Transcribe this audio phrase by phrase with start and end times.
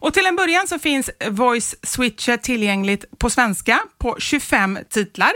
[0.00, 5.32] Och till en början så finns Voice Switcher tillgängligt på svenska på 25 titlar.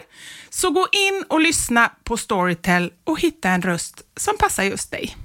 [0.50, 5.17] Så gå in och lyssna på Storytel och hitta en röst som passar just dig.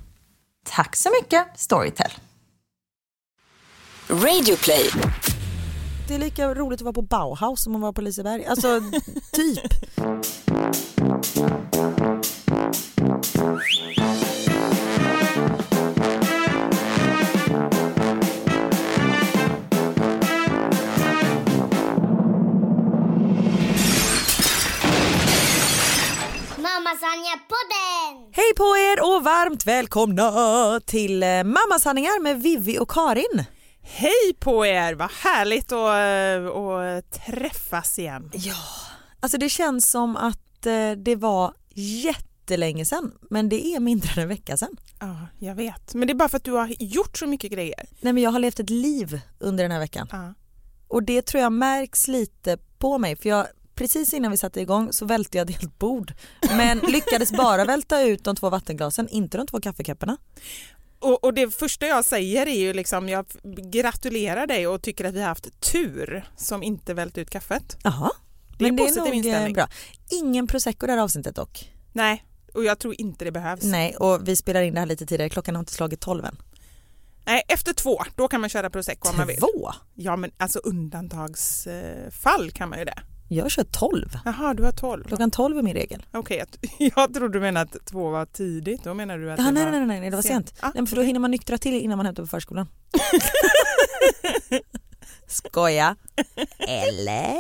[0.66, 2.12] Tack så mycket Storytel.
[4.10, 4.90] Radioplay.
[6.08, 8.46] Det är lika roligt att vara på Bauhaus som att vara på Liseberg.
[8.46, 8.82] Alltså,
[9.32, 9.62] typ.
[28.48, 33.44] Hej på er och varmt välkomna till eh, Mammasanningar med Vivi och Karin.
[33.82, 34.94] Hej på er!
[34.94, 38.32] Vad härligt att, att träffas igen.
[38.34, 38.56] Ja,
[39.20, 44.22] alltså det känns som att eh, det var jättelänge sedan men det är mindre än
[44.22, 44.78] en vecka sedan.
[45.00, 45.94] Ja, jag vet.
[45.94, 47.90] Men det är bara för att du har gjort så mycket grejer.
[48.02, 50.08] Nej men jag har levt ett liv under den här veckan.
[50.12, 50.34] Ja.
[50.88, 54.94] Och det tror jag märks lite på mig för jag precis innan vi satte igång
[54.94, 59.38] så välte jag ett helt bord men lyckades bara välta ut de två vattenglasen, inte
[59.38, 60.18] de två kaffekopparna.
[61.00, 63.26] Och, och, det första jag säger är ju liksom, jag
[63.72, 67.78] gratulerar dig och tycker att vi har haft tur som inte vält ut kaffet.
[67.84, 68.12] Jaha,
[68.58, 69.54] det är men det är nog inställning.
[69.54, 69.68] bra.
[70.10, 71.72] Ingen prosecco det här avsnittet dock.
[71.94, 73.64] Nej, och jag tror inte det behövs.
[73.64, 76.38] Nej, och vi spelar in det här lite tidigare, klockan har inte slagit tolv än.
[77.26, 79.38] Nej, efter två, då kan man köra prosecco om man vill.
[79.38, 79.72] Två?
[79.96, 83.04] Ja, men alltså undantagsfall kan man ju det.
[83.30, 84.10] Jag kör 12.
[84.26, 85.04] Jaha, du har 12.
[85.04, 86.06] Klockan 12 är min regel.
[86.14, 88.84] Okej, jag- jag trodde du menade att två var tidigt.
[88.84, 89.72] Då menar du att Ja, det nej, var...
[89.72, 90.54] nej, nej, nej, det var sent.
[90.60, 92.68] Ah, nej, men för då hinner man nyktra till innan man hämtar på förskolan.
[95.28, 95.96] Skoja.
[96.60, 97.34] Eller?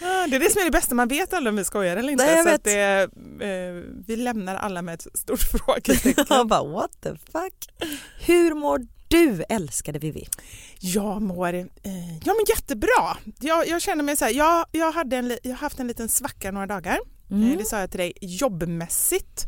[0.00, 2.12] Ja, det är det som är det bästa, man vet aldrig om vi skojar eller
[2.12, 2.24] inte.
[2.26, 3.08] Nej, så att det,
[3.40, 6.24] eh, vi lämnar alla med ett stort frågetecken.
[6.28, 7.54] Jag bara what the fuck.
[8.26, 10.26] Hur mår du älskade Vivi?
[10.80, 11.64] Jag mår eh,
[12.24, 13.16] ja, men jättebra.
[13.40, 16.08] Jag, jag känner mig så här, jag, jag, hade en, jag har haft en liten
[16.08, 16.98] svacka några dagar.
[17.30, 17.50] Mm.
[17.52, 19.46] Eh, det sa jag till dig, jobbmässigt.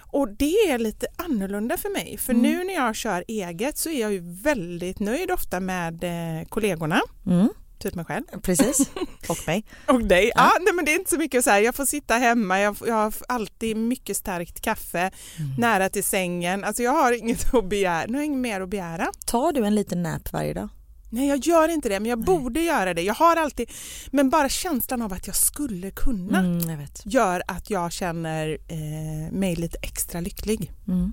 [0.00, 2.18] Och det är lite annorlunda för mig.
[2.18, 2.42] För Mm.
[2.42, 7.00] nu när jag kör eget så är jag ju väldigt nöjd ofta med eh, kollegorna.
[7.26, 7.48] Mm.
[7.82, 8.24] Typ mig själv.
[8.42, 8.90] Precis,
[9.28, 9.64] och mig.
[9.88, 10.32] Och dig.
[10.34, 10.52] Ja.
[10.60, 12.94] nej, men det är inte så mycket så här, jag får sitta hemma, jag, jag
[12.94, 15.54] har alltid mycket starkt kaffe Mm.
[15.58, 16.64] nära till sängen.
[16.64, 19.12] Alltså jag har inget att begära, nu har jag inget mer att begära.
[19.26, 20.68] Tar du en liten nap varje dag?
[21.10, 23.02] Nej jag gör inte det men jag borde göra det.
[23.02, 23.70] Jag har alltid,
[24.10, 29.32] men bara känslan av att jag skulle kunna Mm, jag gör att jag känner eh,
[29.32, 30.72] mig lite extra lycklig.
[30.88, 31.12] Mm.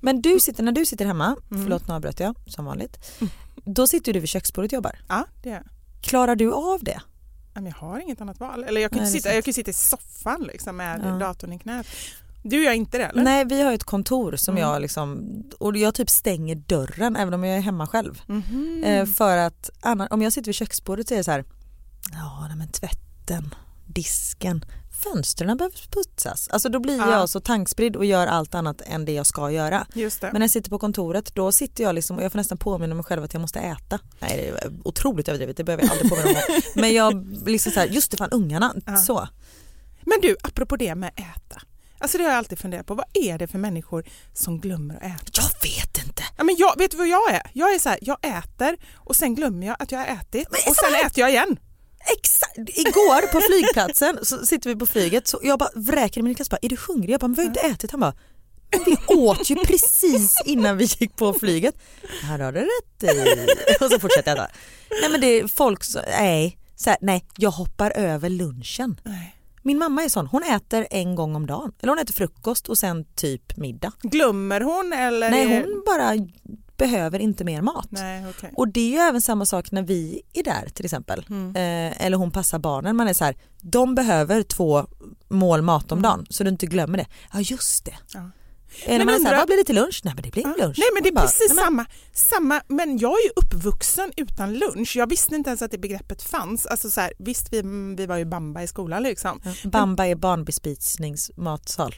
[0.00, 1.62] Men du sitter, när du sitter hemma, Mm.
[1.62, 3.20] förlåt nu avbröt jag som vanligt,
[3.64, 4.98] då sitter du vid köksbordet och jobbar.
[5.08, 5.64] Ja, det är jag.
[6.04, 7.00] Klarar du av det?
[7.54, 8.64] Jag har inget annat val.
[8.64, 11.10] Eller jag kan, Nej, sitta, jag kan sitta i soffan liksom, med Ja.
[11.10, 11.86] datorn i knät.
[12.42, 13.22] Du gör inte det eller?
[13.24, 14.68] Nej vi har ett kontor som Mm.
[14.68, 15.28] jag liksom,
[15.58, 18.20] och jag typ stänger dörren även om jag är hemma själv.
[18.84, 19.70] Eh, för att
[20.10, 21.44] om jag sitter vid köksbordet så är det så här,
[22.12, 23.54] ja men tvätten,
[23.86, 24.64] disken,
[25.12, 26.48] fönstren behöver putsas.
[26.48, 27.10] Alltså då blir Ja.
[27.10, 29.86] jag så tankspridd och gör allt annat än det jag ska göra.
[30.20, 32.94] Men när jag sitter på kontoret då sitter jag liksom och jag får nästan påminna
[32.94, 33.98] mig själv att jag måste äta.
[34.18, 36.62] Nej det är otroligt överdrivet, det behöver jag aldrig påminna mig om.
[36.80, 38.96] Men jag liksom så här, just det fan ungarna, Ja.
[38.96, 39.28] så.
[40.02, 41.60] Men du, apropå det med äta.
[41.98, 42.94] Alltså det har jag alltid funderat på.
[42.94, 45.42] Vad är det för människor som glömmer att äta?
[45.42, 46.22] Jag vet inte.
[46.36, 47.42] Ja, men jag, vet du vad jag är?
[47.52, 50.76] Jag är så här, jag äter och sen glömmer jag att jag har ätit och
[50.76, 51.56] sen äter jag igen.
[52.12, 56.50] Exakt, igår på flygplatsen så sitter vi på flyget så jag bara vräker min klass
[56.50, 57.10] bara, är du hungrig?
[57.10, 57.90] Jag bara, men vi har inte ätit.
[57.90, 58.14] Han bara,
[58.86, 61.74] vi åt ju precis innan vi gick på flyget.
[62.22, 63.46] Här har du rätt i.
[63.84, 64.52] Och så fortsätter jag äta.
[65.00, 69.00] Nej men det är folk som, nej, så här, nej jag hoppar över lunchen.
[69.02, 69.36] Nej.
[69.62, 71.72] Min mamma är sån, hon äter en gång om dagen.
[71.80, 73.92] Eller hon äter frukost och sen typ middag.
[74.02, 75.30] Glömmer hon eller?
[75.30, 76.12] Nej hon bara
[76.76, 77.86] behöver inte mer mat.
[77.90, 78.52] Nej, okej.
[78.56, 81.26] Och det är ju även samma sak när vi är där till exempel.
[81.30, 81.48] Mm.
[81.56, 82.96] Eh, eller hon passar barnen.
[82.96, 84.86] Man är så här, de behöver två
[85.28, 87.06] mål mat om dagen så du inte glömmer det.
[87.32, 87.94] Ja just det.
[88.14, 88.20] Ja.
[88.86, 90.00] Eh, när Men man så här, undrar- vad blir det till lunch?
[90.04, 90.54] Nej men det blir Ja.
[90.64, 90.76] lunch.
[90.78, 94.12] Nej men det är bara, precis nej, men- samma, samma, men jag är ju uppvuxen
[94.16, 94.96] utan lunch.
[94.96, 96.66] Jag visste inte ens att det begreppet fanns.
[96.66, 97.62] Alltså så här, visst vi,
[97.96, 99.40] vi var ju bamba i skolan liksom.
[99.44, 101.94] Ja, Bamba är barnbespisningsmatsal.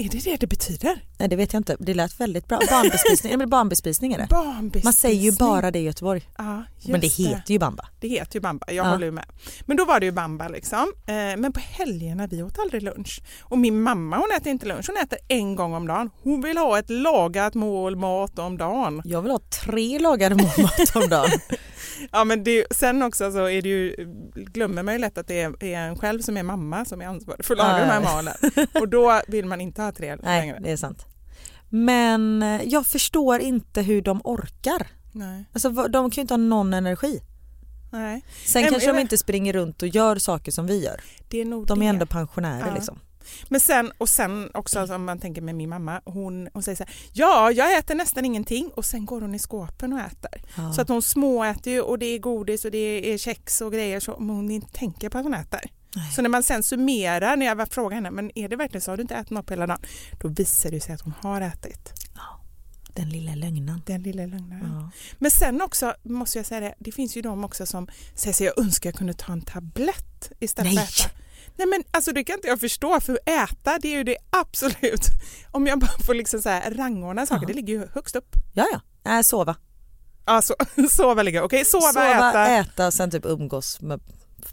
[0.00, 1.04] Är det det det betyder?
[1.18, 2.58] Nej det vet jag inte, det lät väldigt bra.
[2.70, 4.26] Barnbespisning, barnbespisning är det.
[4.30, 4.84] Barnbespisning.
[4.84, 6.28] Man säger ju bara det i Göteborg.
[6.38, 7.88] Ja, Men det heter ju bamba.
[8.00, 8.90] Det heter ju bamba, jag Ja.
[8.90, 9.24] håller ju med.
[9.66, 10.92] Men då var det ju bamba liksom.
[11.06, 13.20] Eh, men på helgerna vi åt aldrig lunch.
[13.40, 16.10] Och min mamma hon äter inte lunch, hon äter en gång om dagen.
[16.22, 19.02] Hon vill ha ett lagat mål mat om dagen.
[19.04, 21.30] Jag vill ha tre lagade mat om dagen.
[22.12, 23.94] Ja men det, sen också så är det ju,
[24.34, 27.06] glömmer man ju lätt att det är, är en själv som är mamma som är
[27.06, 28.34] ansvarig för att laga Ja, de här malen.
[28.80, 30.58] Och då vill man inte ha tre Nej längre.
[30.62, 31.06] det är sant.
[31.68, 34.86] Men eh, jag förstår inte hur de orkar.
[35.12, 35.44] Nej.
[35.52, 37.20] Alltså de kan ju inte ha någon energi.
[37.92, 38.24] Nej.
[38.44, 41.00] Sen Nej, kanske de inte springer runt och gör saker som vi gör.
[41.30, 41.88] Är De är det.
[41.90, 42.74] ändå pensionärer Ja.
[42.74, 42.98] liksom.
[43.48, 46.76] Men sen, och sen också alltså, om man tänker med min mamma, hon, hon säger
[46.76, 50.42] så här, ja jag äter nästan ingenting och sen går hon i skåpen och äter.
[50.56, 50.72] Ja.
[50.72, 54.00] Så att hon småäter ju och det är godis och det är kex och grejer
[54.00, 55.60] så men hon inte tänker på att hon äter.
[55.96, 56.12] Nej.
[56.12, 58.96] Så när man sen summerar, när jag frågar henne, men är det verkligen så, har
[58.96, 59.80] du inte ätit något på hela dagen?
[60.20, 61.92] Då visar det sig att hon har ätit.
[62.98, 63.82] Den lilla lögnen.
[63.86, 64.60] Den lilla lögnen.
[64.62, 64.90] Ja.
[65.18, 68.46] Men sen också, måste jag säga det, det finns ju de också som säger sig
[68.46, 70.86] jag önskar jag kunde ta en tablett istället Nej.
[70.86, 71.17] för att äta.
[71.58, 75.06] Nej men alltså det kan inte jag förstå för äta det är ju det absolut,
[75.50, 77.46] om jag bara får liksom så här rangordna saker, Ja.
[77.48, 78.36] det ligger ju högst upp.
[78.54, 78.80] ja, ja.
[79.04, 79.56] Nej, sova.
[80.24, 80.54] Alltså
[80.90, 84.00] sova ligger, okej sova, sova äta, äta och sen typ umgås med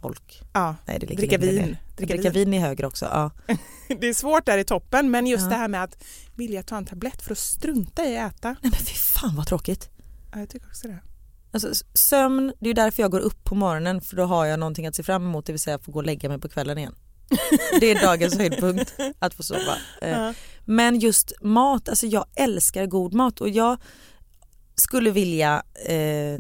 [0.01, 0.41] folk.
[0.53, 0.75] ja.
[0.85, 1.77] Nej, det ligger Dricka vin.
[1.97, 2.51] Dricka Dricka, vin.
[2.51, 3.05] vin är högre också.
[3.05, 3.31] Ja.
[3.99, 5.49] Det är svårt där i toppen men just Ja.
[5.49, 6.03] det här med att
[6.35, 8.49] vilja ta en tablett för att strunta i att äta.
[8.49, 9.89] Nej men fy fan vad tråkigt.
[10.33, 10.99] Ja, jag tycker också det.
[11.55, 14.87] Alltså, sömn, det är därför jag går upp på morgonen för då har jag någonting
[14.87, 16.77] att se fram emot det vill säga att få gå och lägga mig på kvällen
[16.77, 16.95] igen.
[17.79, 19.77] Det är dagens höjdpunkt att få sova.
[20.01, 20.33] Eh, Ja.
[20.65, 23.77] Men just mat, alltså jag älskar god mat och jag
[24.75, 26.39] skulle vilja, eh,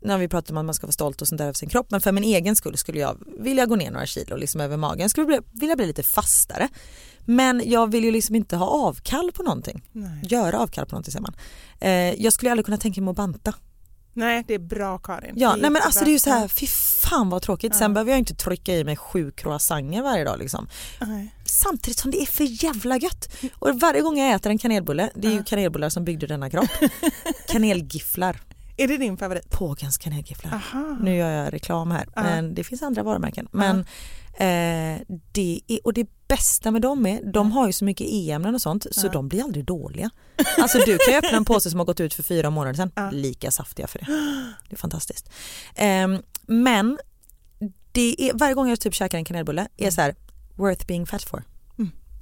[0.00, 1.86] när vi pratar om att man ska vara stolt och sånt där över sin kropp,
[1.90, 5.00] men för min egen skull skulle jag vilja gå ner några kilo liksom över magen.
[5.00, 6.68] Jag skulle bli, vilja bli lite fastare.
[7.26, 9.82] Men jag vill ju liksom inte ha avkall på någonting.
[9.92, 10.20] Nej.
[10.22, 11.34] Göra avkall på någonting säger man.
[11.80, 13.54] Eh, jag skulle aldrig kunna tänka mig att banta.
[14.14, 15.32] Nej det är bra Karin.
[15.36, 16.66] Ja, nej men alltså det är ju så här, fy
[17.02, 17.74] fan vad tråkigt.
[17.76, 20.68] Sen behöver jag inte trycka i mig sju croissanter varje dag liksom.
[21.00, 21.34] Nej.
[21.44, 23.34] Samtidigt som det är för jävla gött.
[23.58, 26.70] Och varje gång jag äter en kanelbulle, det är ju kanelbullar som byggde denna kropp.
[27.48, 28.40] Kanelgifflar,
[28.76, 29.50] Är det din favorit?
[29.50, 29.98] Pågens.
[30.52, 30.96] Aha.
[31.00, 33.48] Nu gör jag reklam här men det finns andra varumärken.
[33.52, 33.78] Men
[34.34, 35.00] eh,
[35.32, 38.62] det är, och det bästa med dem är, de har ju så mycket e-ämnen och
[38.62, 40.10] sånt så de blir aldrig dåliga.
[40.58, 42.90] Alltså du kan ju öppna en påse som har gått ut för fyra månader sedan,
[43.12, 44.06] lika saftiga för det.
[44.68, 45.30] Det är fantastiskt.
[45.74, 46.98] Ehm, men
[47.92, 50.14] det är, varje gång jag typ käkar en kanelbulle är så här
[50.56, 51.42] worth being fat for.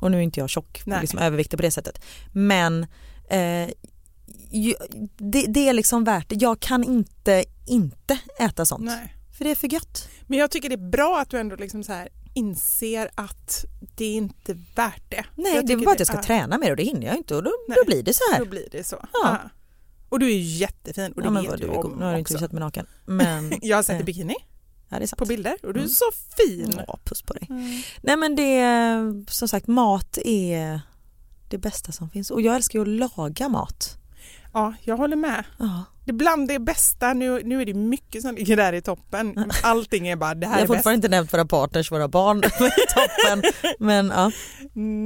[0.01, 1.01] Och nu är inte jag tjock, Nej.
[1.01, 2.05] liksom överviktig på det sättet.
[2.33, 2.87] Men
[3.29, 3.71] eh,
[5.17, 6.37] det, det är liksom värt det.
[6.43, 8.85] Jag kan inte inte äta sånt.
[8.85, 9.17] Nej.
[9.39, 10.09] För det är för gött.
[10.27, 13.65] Men jag tycker det är bra att du ändå liksom så här inser att
[13.97, 15.25] det är inte värt det.
[15.35, 17.37] Nej det är bara att jag ska ja, träna mer och det hinner jag inte
[17.37, 17.77] och då, Nej.
[17.81, 18.39] då blir det så här.
[18.39, 19.05] Då blir det så.
[19.13, 19.39] Ja.
[20.09, 22.13] Och du är jättefin och det ja, men vet vad du du, om nu har
[22.13, 22.87] du inte sett mig naken.
[23.07, 24.35] Men, Jag har sett eh, i bikini
[24.89, 25.19] ja, det är sant.
[25.19, 25.89] på bilder och du är Mm.
[25.89, 26.05] så
[26.37, 26.81] fin.
[26.87, 27.47] Ja, puss på dig.
[28.03, 30.81] Nej men det är som sagt mat är
[31.49, 33.97] det bästa som finns och jag älskar ju att laga mat.
[34.53, 35.45] Ja, jag håller med.
[35.59, 35.85] Ja.
[36.05, 37.13] Det är bland det bästa.
[37.15, 39.53] Nu, nu är det mycket som ligger där i toppen.
[39.63, 40.77] Allting är bara det Jag här har är bäst.
[40.79, 42.51] fortfarande inte nämnt våra partners, våra barn i
[42.95, 43.43] toppen.
[43.79, 44.31] Men ja.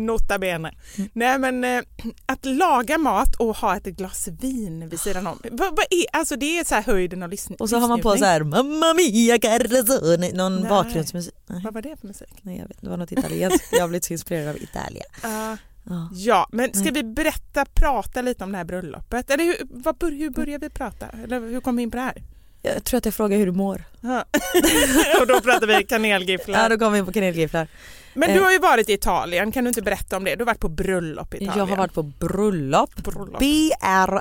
[0.06, 0.74] Nota bene.
[0.98, 1.10] Mm.
[1.12, 1.82] Nej men eh,
[2.26, 5.38] att laga mat och ha ett glas vin vid sidan om.
[5.50, 7.56] Vad, vad är, alltså det är så höjden av lyssning.
[7.60, 10.68] Och så har man på så här Mamma mia Carlesone, någon Nej.
[10.68, 11.34] bakgrundsmusik.
[11.46, 12.28] Nej, Vad var det för musik?
[12.42, 13.68] nej jag vet, det var något italienskt.
[13.72, 15.06] Jag har blivit så inspirerad av Italien.
[15.22, 15.56] Ja.
[15.84, 16.08] Ja.
[16.12, 16.94] Ja, men ska Mm.
[16.94, 19.30] vi berätta, prata lite om det här bröllopet?
[19.30, 21.06] Eller hur, vad, hur börjar vi prata?
[21.24, 22.22] Eller hur kom vi in på det här?
[22.62, 23.84] Jag tror att jag frågar hur du mår.
[24.00, 24.24] Ja.
[25.20, 26.68] och då pratar vi Ja, kanelgifflar.
[26.70, 27.68] då kommer vi in på kanelgifflar.
[28.14, 28.36] Men eh.
[28.36, 30.34] du har ju varit i Italien, kan du inte berätta om det?
[30.34, 31.58] Du har varit på bröllop i Italien.
[31.58, 32.94] Jag har varit på bröllop.
[32.96, 33.38] Bröllop.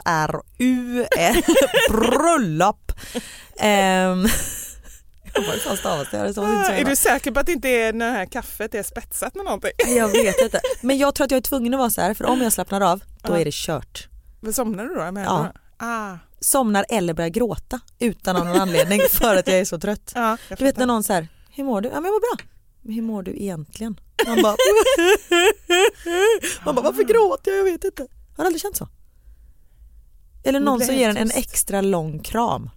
[0.07, 1.35] B-R-R-U-L.
[1.89, 2.91] bröllop.
[3.59, 4.25] Ehm,
[5.33, 6.17] jag var fan stavas det?
[6.17, 9.35] Det stavas inte är du säker på att inte är, det här kaffet är spetsat
[9.35, 9.71] med någonting?
[9.97, 10.61] Jag vet inte.
[10.81, 12.81] Men jag tror att jag är tvungen att vara så här för om jag slappnar
[12.81, 14.07] av då är det kört.
[14.39, 15.11] Vad somnar du då?
[15.11, 15.53] Med Ja.
[15.77, 20.11] Ah, Somnar eller börjar gråta utan av någon anledning för att jag är så trött.
[20.15, 21.89] ja, Du vet när någon säger hur mår du?
[21.89, 22.45] Ja men jag mår bra.
[22.81, 23.99] Men hur mår du egentligen?
[24.27, 24.55] Man bara,
[26.65, 27.59] man bara varför gråter jag?
[27.59, 28.01] Jag vet inte.
[28.37, 28.87] Har du aldrig känt så?
[30.43, 32.69] Eller någon som ger en en extra lång kram.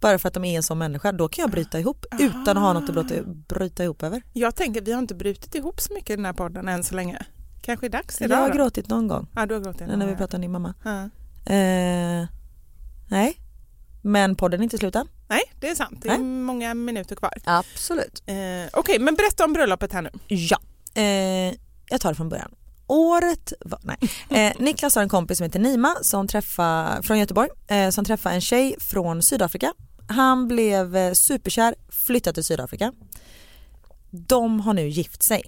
[0.00, 1.12] Bara för att de är en sån människa.
[1.12, 4.22] Då kan jag bryta ihop utan att ha något att bryta, bryta ihop över.
[4.32, 6.94] Jag tänker vi har inte brutit ihop så mycket i den här podden än så
[6.94, 7.18] länge.
[7.62, 8.54] Kanske är dags Jag idag har då?
[8.54, 9.86] gråtit någon gång Ja, du har gråtit.
[9.86, 10.74] när vi pratade om din mamma.
[10.84, 11.02] Ja.
[11.54, 12.26] Eh,
[13.10, 13.36] nej,
[14.02, 15.06] men podden är inte slut än.
[15.28, 15.98] Nej, det är sant.
[16.02, 17.32] Det är många minuter kvar.
[17.44, 18.22] Absolut.
[18.26, 18.34] Eh,
[18.72, 20.10] Okej, men berätta om bröllopet här nu.
[20.28, 20.58] Ja,
[20.94, 21.54] eh,
[21.90, 22.54] jag tar det från början.
[22.86, 23.96] Året var, nej.
[24.30, 28.34] Eh, Niklas har en kompis som heter Nima som träffar, från Göteborg eh, som träffade
[28.34, 29.72] en tjej från Sydafrika.
[30.10, 32.92] Han blev eh, superkär, flyttade till Sydafrika.
[34.10, 35.42] De har nu gift sig.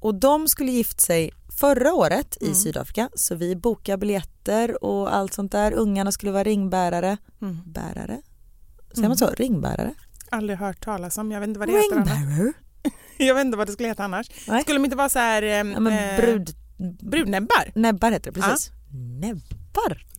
[0.00, 5.34] Och de skulle gift sig förra året i Sydafrika så vi bokade biljetter och allt
[5.34, 5.72] sånt där.
[5.72, 7.16] Ungarna skulle vara ringbärare.
[7.66, 8.22] Bärare?
[8.94, 9.26] Säger man så?
[9.26, 9.94] Ringbärare?
[10.30, 11.32] Aldrig hört talas om.
[11.32, 12.08] Jag vet inte vad det heter annars.
[12.18, 12.52] Ringbearer?
[13.18, 14.26] Jag vet inte vad det skulle heta annars.
[14.48, 14.62] Nej.
[14.62, 15.42] Skulle de inte vara så här...
[15.42, 16.50] Eh, Ja, men eh, brud,
[17.00, 17.72] brudnäbbar?
[17.74, 18.70] Näbbar heter det precis.
[19.20, 19.61] Näbbar?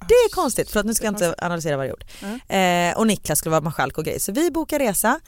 [0.07, 2.03] Det är konstigt för att nu ska jag inte analysera varje ord.
[2.47, 5.19] Eh, och Niklas skulle vara marskalk och grej så vi bokade resa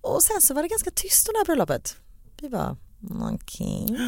[0.00, 1.96] och sen så var det ganska tyst om det här bröllopet.
[2.40, 2.76] Vi var
[3.34, 3.98] okej.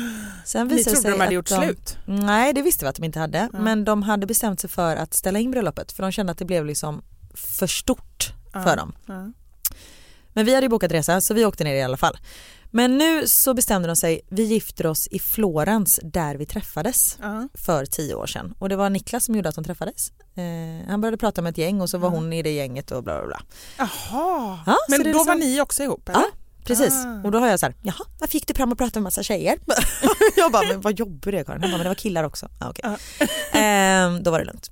[0.44, 1.96] Sen Ni trodde sig de hade gjort slut?
[2.04, 5.14] Nej det visste vi att de inte hade men de hade bestämt sig för att
[5.14, 7.02] ställa in bröllopet för de kände att det blev liksom
[7.34, 8.94] för stort för dem.
[9.06, 9.32] Ja.
[10.32, 12.18] Men vi hade ju bokat resa så vi åkte ner i alla fall.
[12.76, 17.48] Men nu så bestämde de sig, vi gifter oss i Florens där vi träffades Ja.
[17.54, 18.54] för tio år sedan.
[18.58, 20.10] Och det var Niklas som gjorde att de träffades.
[20.34, 23.04] Eh, han började prata med ett gäng och så var hon i det gänget och
[23.04, 23.42] bla bla bla.
[23.78, 26.08] Jaha, Ja, men då är var liksom- ni också ihop?
[26.08, 26.18] Eller?
[26.20, 26.26] Ja,
[26.64, 26.94] precis.
[26.94, 27.20] Ah.
[27.24, 29.22] Och då har jag så här, jaha, varför gick du fram och pratade med massa
[29.22, 29.58] tjejer?
[30.36, 31.62] jag bara, men vad jobbar det Karin?
[31.62, 32.48] Han bara, men det var killar också.
[32.60, 32.90] Ah, okay.
[33.62, 34.70] eh, då var det lugnt.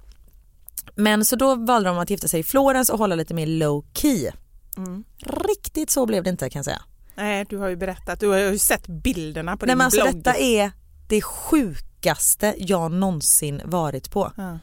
[0.95, 3.85] Men så då valde de att gifta sig i Florens och hålla lite mer low
[3.95, 4.31] key.
[4.77, 5.05] Mm.
[5.49, 6.83] Riktigt så blev det inte kan jag säga.
[7.15, 8.21] Nej, du har ju berättat.
[8.21, 10.17] Du har ju sett bilderna på Nej din men alltså blogg.
[10.17, 10.71] detta är
[11.09, 14.33] det sjukaste jag någonsin varit på.
[14.37, 14.59] Ja.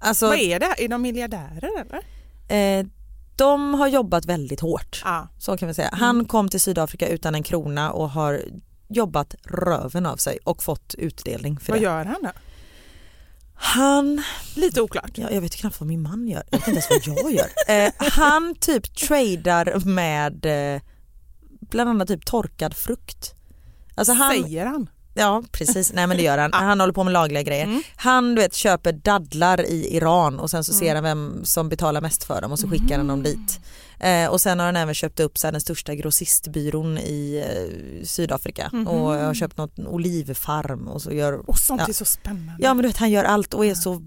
[0.00, 0.74] Alltså, Vad är det?
[0.84, 2.78] Är de miljardärer eller?
[2.80, 2.86] eh,
[3.36, 5.02] de har jobbat väldigt hårt.
[5.04, 5.28] Ja.
[5.38, 5.90] Så kan vi säga.
[5.92, 8.42] Han kom till Sydafrika utan en krona och har
[8.88, 11.84] jobbat röven av sig och fått utdelning för Vad det.
[11.84, 12.30] gör han då?
[13.54, 14.22] Han,
[14.56, 15.10] Lite oklart.
[15.14, 17.48] ja, jag vet knappt vad min man gör, jag vet inte ens vad jag gör.
[17.86, 20.80] Eh, han typ tradar med eh,
[21.60, 23.34] bland annat typ torkad frukt.
[23.94, 24.88] Alltså han, Säger han?
[25.14, 26.52] Ja precis, nej men det gör han.
[26.68, 27.82] Han håller på med lagliga grejer.
[27.96, 32.00] Han du vet köper dadlar i Iran och sen så ser han vem som betalar
[32.00, 33.60] mest för dem och så skickar han dem dit.
[34.00, 38.06] Eh, och sen har han även köpt upp så här, den största grossistbyrån i eh,
[38.06, 41.88] Sydafrika och har köpt något olivfarm och så gör Och sånt ja.
[41.88, 42.54] är så spännande.
[42.58, 44.02] Ja men du vet han gör allt och är så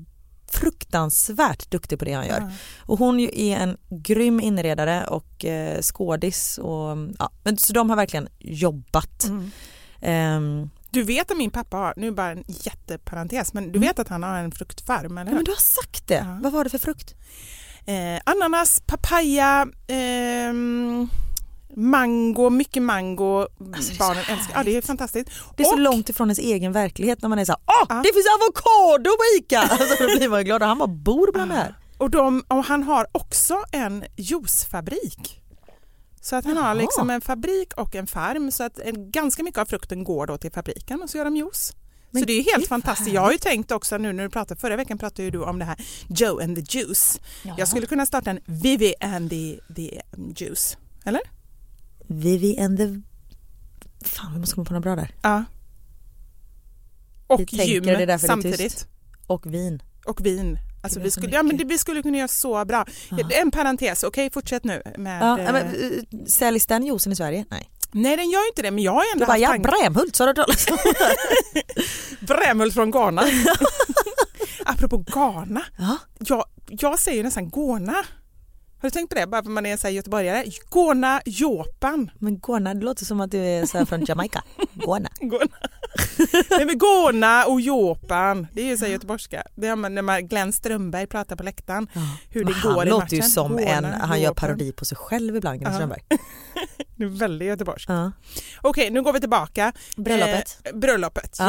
[0.54, 2.54] fruktansvärt duktig på det han gör.
[2.80, 7.98] Och hon är en grym inredare och eh, skådis och ja, men så de har
[7.98, 9.24] verkligen jobbat.
[9.24, 9.52] Mm.
[10.02, 14.08] Ehm, Du vet att min pappa har, nu bara en jätteparentes, men du vet att
[14.08, 15.36] han har en fruktfarm, eller ja, hur?
[15.36, 16.40] men du har sagt det, Ja.
[16.44, 17.16] vad var det för frukt?
[17.86, 21.10] Eh, ananas, papaya, ehm,
[21.76, 23.48] mango, mycket mango.
[23.76, 25.30] Alltså, så Barnen älskar Ja, det är fantastiskt.
[25.58, 27.86] Det är så Och- långt ifrån ens egen verklighet när man är så här, åh
[27.90, 27.96] Ja.
[27.96, 29.62] det finns avokado på ICA!
[29.72, 31.76] Alltså, då blir man glad och han bara bor bland det här.
[31.98, 35.42] Och, de, och han har också en juicefabrik.
[36.22, 36.74] Så att han har Jaha.
[36.74, 40.38] liksom en fabrik och en farm så att en, ganska mycket av frukten går då
[40.38, 41.74] till fabriken och så gör de juice.
[42.12, 43.12] Men så det är ju helt fantastiskt.
[43.12, 45.60] Jag har ju tänkt också nu när du pratade, förra veckan pratade ju du om
[45.60, 45.78] det här
[46.10, 47.20] Joe and the Juice.
[47.58, 50.02] Jag skulle kunna starta en Vivi and the, the
[50.36, 50.78] Juice.
[51.06, 51.22] Eller?
[52.12, 53.02] Vivi and the...
[54.08, 55.16] Fan vi måste komma på något bra där.
[55.22, 55.44] Ja.
[57.28, 58.88] Och Vi gym det är samtidigt.
[59.28, 59.84] Och vin.
[60.06, 60.58] Och vin.
[60.84, 62.86] Alltså vi, skulle, ja, men det, vi skulle kunna göra så bra.
[63.30, 64.82] En parentes, okej fortsätt nu.
[64.98, 67.46] Med, Ja, eh, men, eh, säljs den juicen i Sverige?
[67.50, 67.70] Nej.
[67.92, 69.72] nej den gör ju inte det men jag har ju Du ändå bara, haft ja.
[69.72, 70.66] Brämhult har du talas.
[72.20, 73.24] Brämhult från Ghana.
[74.66, 75.98] Apropå Ghana, Ja.
[76.20, 77.96] jag, jag säger nästan Ghana.
[78.82, 79.28] Har du tänkt på det?
[79.28, 80.46] Bara för man är så här göteborgare.
[80.72, 82.12] Ghana, Jopan.
[82.20, 84.44] Men Ghana, det låter som att du är så från Jamaica.
[84.74, 85.10] Ghana.
[85.20, 85.58] Ghana.
[86.50, 89.44] Nej men Ghana och Jopan, det är ju så här göteborgska.
[89.56, 91.88] Det är när man Glenn Strömberg pratar på läktaren.
[92.30, 93.30] Hur det Men går han i låter ju matchen.
[93.30, 95.74] som Ghana, en, han gör parodi på sig själv ibland, Glenn.
[95.74, 96.02] Strömberg.
[96.96, 97.90] Det är väldigt göteborgskt.
[97.90, 98.12] Ja.
[98.62, 99.74] Okej, nu går vi tillbaka.
[99.96, 100.58] Bröllopet.
[100.64, 101.48] Eh, bröllopet, Ja.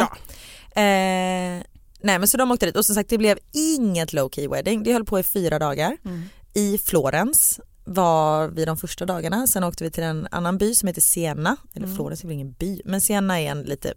[0.75, 0.81] ja.
[0.83, 1.63] Eh,
[2.01, 4.83] nej men så de åkte dit och som sagt det blev inget low key wedding.
[4.83, 5.97] Det höll på i fyra dagar.
[6.05, 6.23] Mm.
[6.55, 9.47] I Florens var vi de första dagarna.
[9.47, 11.57] Sen åkte vi till en annan by som heter Siena.
[11.75, 11.97] Eller Mm.
[11.97, 13.95] Florens är väl ingen by men Siena är en lite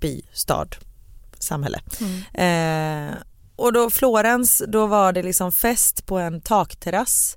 [0.00, 0.76] by, stad,
[1.38, 1.80] samhälle.
[2.00, 3.10] Mm.
[3.10, 3.14] Eh,
[3.56, 7.36] och då Florens, då var det liksom fest på en takterrass.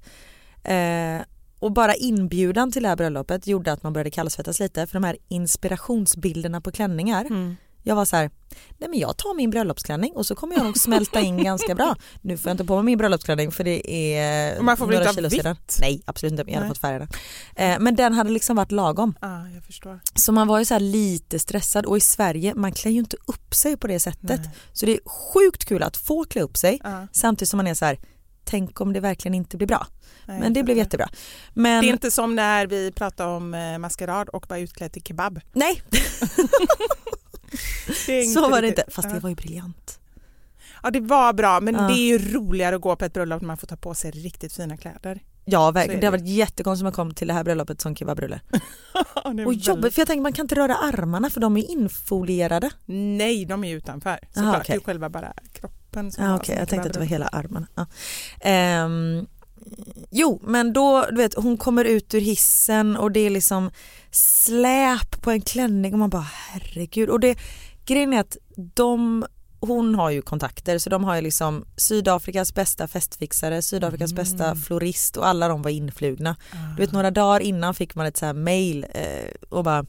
[0.64, 1.22] Eh,
[1.60, 5.04] och bara inbjudan till det här bröllopet gjorde att man började kallsvettas lite för de
[5.04, 7.26] här inspirationsbilderna på klänningar.
[7.26, 7.56] Mm.
[7.84, 8.32] Jag var så här,
[8.78, 11.96] nej men jag tar min bröllopsklänning och så kommer jag nog smälta in ganska bra.
[12.22, 14.96] Nu får jag inte på mig min bröllopsklänning för det är Och man får väl
[15.02, 15.42] inte kilo ha vitt?
[15.42, 15.56] sedan.
[15.82, 16.70] Nej absolut inte, jag hade Nej.
[16.70, 17.08] fått färga den.
[17.56, 19.16] Eh, men den hade liksom varit lagom.
[19.22, 20.00] Ja, jag förstår.
[20.16, 23.18] Så man var ju så här lite stressad och i Sverige man klär ju inte
[23.26, 24.40] upp sig på det sättet.
[24.44, 24.50] Nej.
[24.74, 27.74] Så det är sjukt kul att få klä upp sig Ja, samtidigt som man är
[27.74, 28.00] så här,
[28.44, 29.88] tänk om det verkligen inte blir bra.
[30.26, 31.10] nej, Men det blev jättebra.
[31.54, 35.04] Men Det är inte som när vi pratade om eh, maskerad och var utklädd till
[35.04, 35.40] kebab.
[35.54, 35.82] nej,
[38.34, 38.84] så var det inte.
[38.88, 40.00] Fast det var ju briljant.
[40.84, 41.82] Ja det var bra men Ja.
[41.82, 44.12] det är ju roligare att gå på ett bröllop när man får ta på sig
[44.12, 45.20] riktigt fina kläder.
[45.46, 46.00] Ja verkligen.
[46.00, 46.08] det.
[46.08, 48.42] Har varit jättekonstigt att man kom till det här bröllopet som kebabrulle.
[49.46, 52.70] Och jobbigt för jag tänker man kan inte röra armarna för de är infolierade.
[52.86, 54.10] Nej, de är utanför.
[54.10, 54.76] Aha, Såklart, okej.
[54.78, 56.12] det är själva bara kroppen.
[56.12, 57.68] som Ja, har Okej, som jag tänkte att det var hela armarna.
[57.76, 57.86] Ja.
[58.42, 59.28] Ehm,
[60.10, 63.72] jo, men då, du vet, hon kommer ut ur hissen och det är liksom
[64.12, 67.10] släp på en klänning och man bara herregud.
[67.10, 67.38] Och det,
[67.86, 68.38] grejen är att
[68.76, 69.26] de,
[69.60, 75.18] hon har ju kontakter så de har ju liksom Sydafrikas bästa festfixare, Sydafrikas bästa florist
[75.18, 76.36] och alla de var influgna.
[76.76, 79.86] Du vet några dagar innan fick man ett så här mail eh, och bara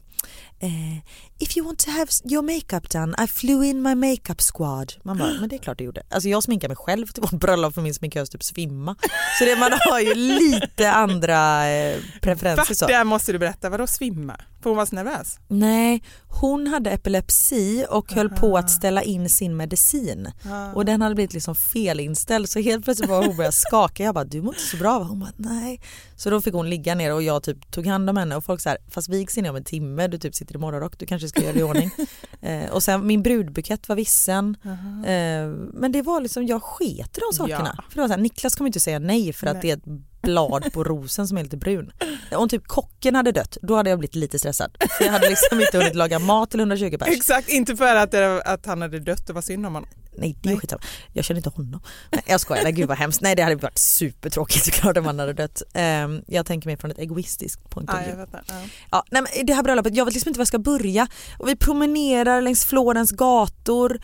[0.59, 0.97] eh,
[1.41, 4.93] If you want to have your makeup done I flew in my makeup squad.
[5.03, 6.03] Man bara, men det är klart du gjorde.
[6.09, 8.95] Alltså jag sminkar mig själv till vårt bröllop för min sminkös typ svimma.
[9.39, 12.87] Så det, man har ju lite andra eh, preferenser så.
[12.87, 14.39] Där måste du berätta, vadå svimma?
[14.63, 15.39] För hon var så nervös?
[15.47, 20.31] Nej, hon hade epilepsi och höll på att ställa in sin medicin.
[20.73, 24.03] Och den hade blivit liksom felinställd så helt plötsligt var hon började skaka.
[24.03, 25.05] Jag bara, du mår inte så bra va?
[25.05, 25.81] Hon bara, nej.
[26.15, 28.61] Så då fick hon ligga ner och jag typ tog hand om henne och folk
[28.61, 31.05] så här, fast vi gick in om en timme, du typ sitter i morgonrock, du
[31.05, 31.91] kanske ska göra det i ordning.
[32.41, 34.57] eh, och sen min brudbukett var vissen.
[35.05, 37.75] Eh, men det var liksom, jag sket i de sakerna.
[37.77, 37.83] Ja.
[37.89, 39.61] För det var så här, Niklas kommer inte säga nej för att Nej.
[39.61, 41.91] det är ett blad på rosen som är lite brun.
[42.31, 44.77] Om typ kocken hade dött, då hade jag blivit lite stressad.
[44.97, 47.07] För jag hade liksom inte hunnit laga mat till 120 pers.
[47.11, 49.89] Exakt, inte för att, det, att han hade dött och var synd om honom.
[50.17, 50.81] Nej det är skitsamma.
[51.13, 51.81] Jag känner inte honom.
[52.11, 53.21] Nej, jag skojar, nej gud vad hemskt.
[53.21, 55.61] Nej det hade varit supertråkigt såklart om han hade dött.
[55.73, 58.19] Ehm, jag tänker mig från ett egoistiskt point of Ja, view.
[58.19, 58.55] jag fattar.
[58.61, 58.67] Ja.
[58.91, 61.07] Ja, nej, men det här bröllopet, jag vet liksom inte var jag ska börja.
[61.39, 64.01] Och vi promenerar längs Florens gator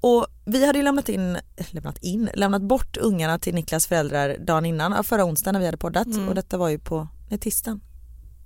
[0.00, 1.38] och vi hade ju lämnat in,
[1.70, 5.66] lämnat in, lämnat bort ungarna till Niklas föräldrar dagen innan, ja, förra onsdagen när vi
[5.66, 7.80] hade poddat och detta var ju på, nej tisdagen,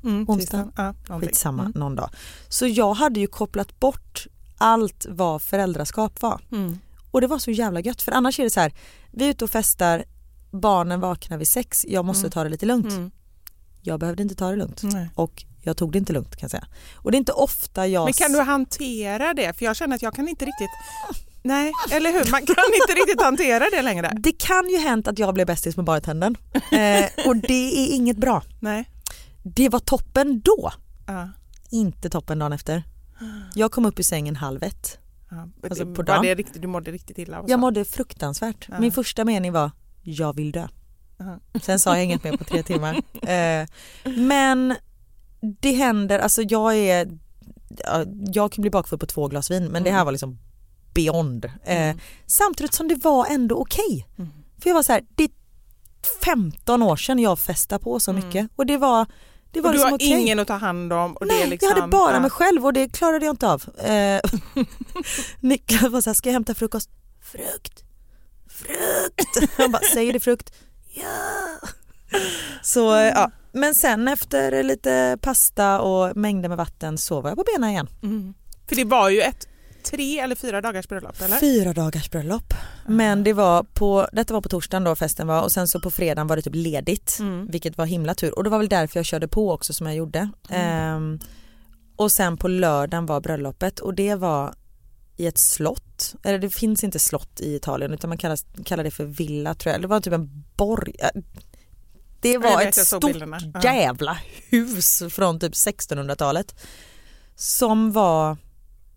[0.05, 0.37] Mm, Onsdag.
[0.41, 0.95] tisdagen.
[1.09, 1.73] Ja, skitsamma, Mm.
[1.77, 2.11] någon dag.
[2.49, 4.27] Så jag hade ju kopplat bort
[4.59, 6.41] allt vad föräldraskap var.
[6.53, 6.79] Mm.
[7.13, 8.73] Och det var så jävla gött för annars är det så här,
[9.11, 10.05] vi är ute och festar,
[10.51, 12.31] barnen vaknar vid sex, jag måste Mm.
[12.31, 12.93] ta det lite lugnt.
[12.93, 13.11] Mm.
[13.83, 15.09] Jag behövde inte ta det lugnt Nej.
[15.15, 16.67] och jag tog det inte lugnt kan jag säga.
[16.95, 18.05] Och det är inte ofta jag...
[18.05, 19.53] Men kan du hantera det?
[19.59, 20.71] För jag känner att jag kan inte riktigt...
[21.43, 22.31] Nej, eller hur?
[22.31, 24.13] Man kan inte riktigt hantera det längre.
[24.21, 28.17] Det kan ju hänt att jag blev bästis med bartendern eh, och det är inget
[28.17, 28.43] bra.
[28.61, 28.89] Nej.
[29.43, 30.73] Det var toppen då,
[31.07, 31.29] Ja.
[31.71, 32.83] inte toppen dagen efter.
[33.55, 34.99] Jag kom upp i sängen halv ett.
[35.35, 35.49] Ja.
[35.69, 36.23] Alltså Det- på dagen.
[36.23, 37.45] det riktigt, du mådde riktigt illa?
[37.49, 38.67] Jag mådde fruktansvärt.
[38.71, 38.81] Ja.
[38.81, 39.71] Min första mening var
[40.03, 40.69] jag vill dö.
[41.19, 41.39] Ja.
[41.63, 43.03] Sen sa jag inget mer på tre timmar.
[43.29, 43.67] Eh,
[44.17, 44.75] men
[45.61, 47.19] det händer, alltså jag är,
[47.85, 50.39] ja, jag kan bli bakfull på två glas vin men det här var liksom
[50.95, 51.45] beyond.
[51.65, 54.07] Eh, Samtidigt som det var ändå okej.
[54.63, 55.31] För jag var så här, det är
[56.25, 59.07] 15 år sedan jag festade på så mycket och det var,
[59.53, 60.21] det var Och du liksom har okej.
[60.21, 61.17] ingen att ta hand om?
[61.17, 62.21] Och det Nej, är liksom, jag hade bara ja.
[62.21, 63.65] mig själv och det klarade jag inte av.
[63.79, 64.21] Eh,
[65.41, 66.91] Niklas var såhär, ska jag hämta frukost?
[67.33, 67.85] Frukt,
[68.49, 69.53] frukt.
[69.57, 70.53] Han bara, säger det frukt?
[70.95, 71.69] Ja.
[72.63, 77.39] Så eh, ja, men sen efter lite pasta och mängder med vatten så var jag
[77.39, 77.89] på benen igen.
[78.03, 78.35] Mm.
[78.69, 79.49] För det var ju ett
[79.85, 81.37] tre eller fyra dagars bröllop eller?
[81.37, 82.55] Fyra dagars bröllop.
[82.87, 85.91] Men det var på, detta var på torsdagen då festen var och sen så på
[85.91, 87.47] fredagen var det typ ledigt Mm.
[87.47, 89.97] vilket var himla tur och det var väl därför jag körde på också som jag
[89.97, 90.29] gjorde.
[90.49, 91.21] Ehm,
[91.97, 94.55] och sen på lördagen var bröllopet och det var
[95.17, 98.91] i ett slott, eller det finns inte slott i Italien utan man kallar, kallar det
[98.91, 100.95] för villa tror jag, det var typ en borg.
[102.21, 103.17] Det var ett stort
[103.65, 104.19] jävla
[104.51, 106.55] hus från typ 1600-talet
[107.37, 108.37] som var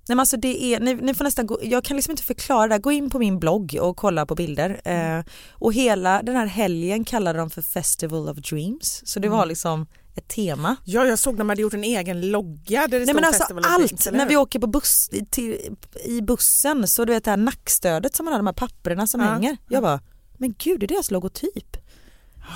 [0.07, 2.67] Nej men alltså det är, ni, ni får nästan gå, jag kan liksom inte förklara
[2.67, 2.79] det, här.
[2.81, 4.81] gå in på min blogg och kolla på bilder.
[4.85, 5.19] Mm.
[5.19, 9.37] Eh, och hela den här helgen kallade de för Festival of Dreams, så det var
[9.37, 9.49] Mm.
[9.49, 10.75] liksom ett tema.
[10.83, 13.39] Ja, jag såg de hade gjort en egen logga där det Nej stod men alltså
[13.39, 15.57] Festival of Dreams, allt, när vi åker på buss, till,
[16.05, 19.21] i bussen så du vet det här nackstödet som man har, de här papperna som
[19.21, 19.27] Ja.
[19.27, 19.57] hänger.
[19.69, 19.99] Jag bara,
[20.37, 21.77] men gud det är deras logotyp.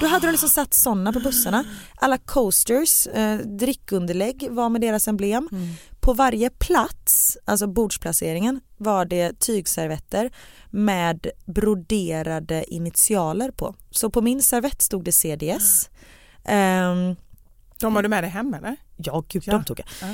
[0.01, 1.63] Då hade de liksom satt sådana på bussarna.
[1.95, 5.49] Alla coasters, eh, drickunderlägg var med deras emblem.
[5.51, 5.67] Mm.
[6.09, 10.31] På varje plats, alltså bordsplaceringen, var det tygservetter
[10.69, 13.75] med broderade initialer på.
[13.91, 15.89] Så på min servett stod det CDS.
[16.45, 17.15] Ehm,
[17.79, 18.75] De har du med dig hem eller?
[18.97, 19.53] Ja, gud, Ja.
[19.53, 20.09] de tog jag.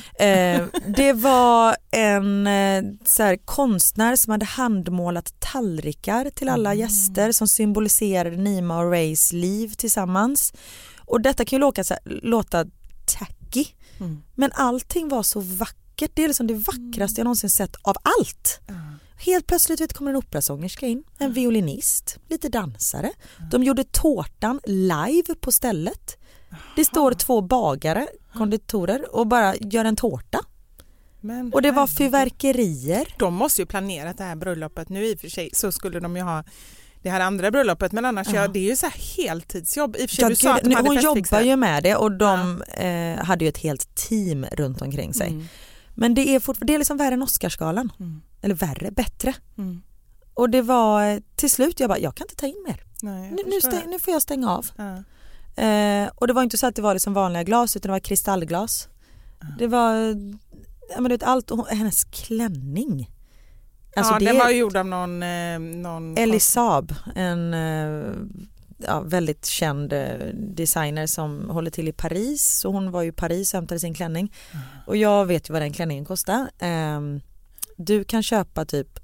[0.56, 7.32] Eh, det var en eh, så här, konstnär som hade handmålat tallrikar till alla gäster
[7.32, 10.54] som symboliserade Nima och Rays liv tillsammans.
[11.06, 12.66] Och detta kan ju låta, så här, låta
[13.20, 13.66] tacky,
[14.00, 14.22] Mm.
[14.36, 15.82] men allting var så vackert.
[15.96, 18.60] Det är liksom det vackraste jag någonsin sett av allt.
[19.18, 23.12] Helt plötsligt vet, kommer en operasångerska in, en violinist, lite dansare.
[23.52, 26.18] De gjorde tårtan live på stället.
[26.76, 30.40] Det står två bagare, konditorer och bara gör en tårta.
[31.22, 33.16] Men Och det var fyrverkerier.
[33.20, 36.16] De måste ju planerat det här bröllopet nu i och för sig så skulle de
[36.16, 36.44] ju ha
[37.02, 38.48] det här andra bröllopet men annars ja.
[38.48, 39.96] det är ju så här heltidsjobb.
[39.96, 42.12] I och för sig Ja, du sa att de hon jobbar ju med det och
[42.12, 45.28] de eh, hade ju ett helt team runt omkring sig.
[45.28, 45.48] Mm.
[45.96, 47.92] Men det är, fortfar- det är liksom värre än Oscarsgalan.
[48.00, 48.22] Mm.
[48.42, 49.34] Eller värre, bättre.
[49.58, 49.82] Mm.
[50.34, 52.84] Och det var eh, till slut, jag bara, jag kan inte ta in mer.
[53.02, 54.68] Nej, Nu, nu, stäng, nu får jag stänga av.
[54.76, 55.04] Ja.
[55.64, 58.00] Eh, och det var inte så att det var liksom vanliga glas utan det var
[58.00, 58.88] kristallglas.
[59.60, 59.94] Det var,
[60.90, 63.12] ja, men du vet, allt, och hennes klänning.
[63.96, 65.24] Alltså ja, det den var gjord av någon...
[65.24, 68.12] Eh, någon Ellie Saab, en eh,
[68.78, 72.60] ja, väldigt känd eh, designer som håller till i Paris.
[72.60, 74.34] Så hon var ju i Paris och hämtade sin klänning.
[74.88, 76.50] Och jag vet ju vad den klänningen kostar.
[76.60, 77.22] Ehm,
[77.78, 79.00] du kan köpa typ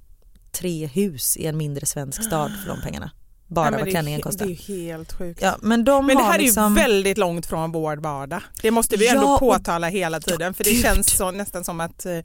[0.51, 3.12] tre hus i en mindre svensk stad för de pengarna.
[3.51, 4.45] Bara vad är klänningen kostar.
[4.45, 5.41] Det är ju helt sjukt.
[5.41, 6.75] Ja, men de Men det här är liksom...
[6.77, 8.41] ju väldigt långt från vår vardag.
[8.61, 10.81] Det måste vi Ja, ändå och- påtala hela tiden för det gud.
[10.81, 12.17] känns så, nästan som att, eh,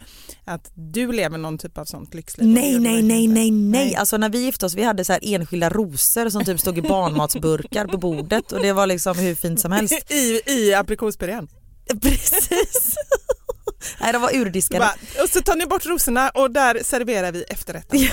[0.45, 2.49] att du lever någon typ av sånt lyxliv.
[2.49, 3.95] Nej, Och nej, nej, nej, nej.
[3.97, 6.83] Alltså när vi gifte oss, vi hade så här enskilda rosor som typ stod i
[6.83, 9.95] barnmatsburkar på bordet och det var liksom hur fint som helst.
[10.13, 11.49] I, i aprikospurén.
[12.03, 12.95] Precis.
[14.01, 14.91] Nej, de var urdiskade.
[15.23, 18.01] Och så tar ni bort rosorna och där serverar vi efterrätten.
[18.01, 18.11] Ja.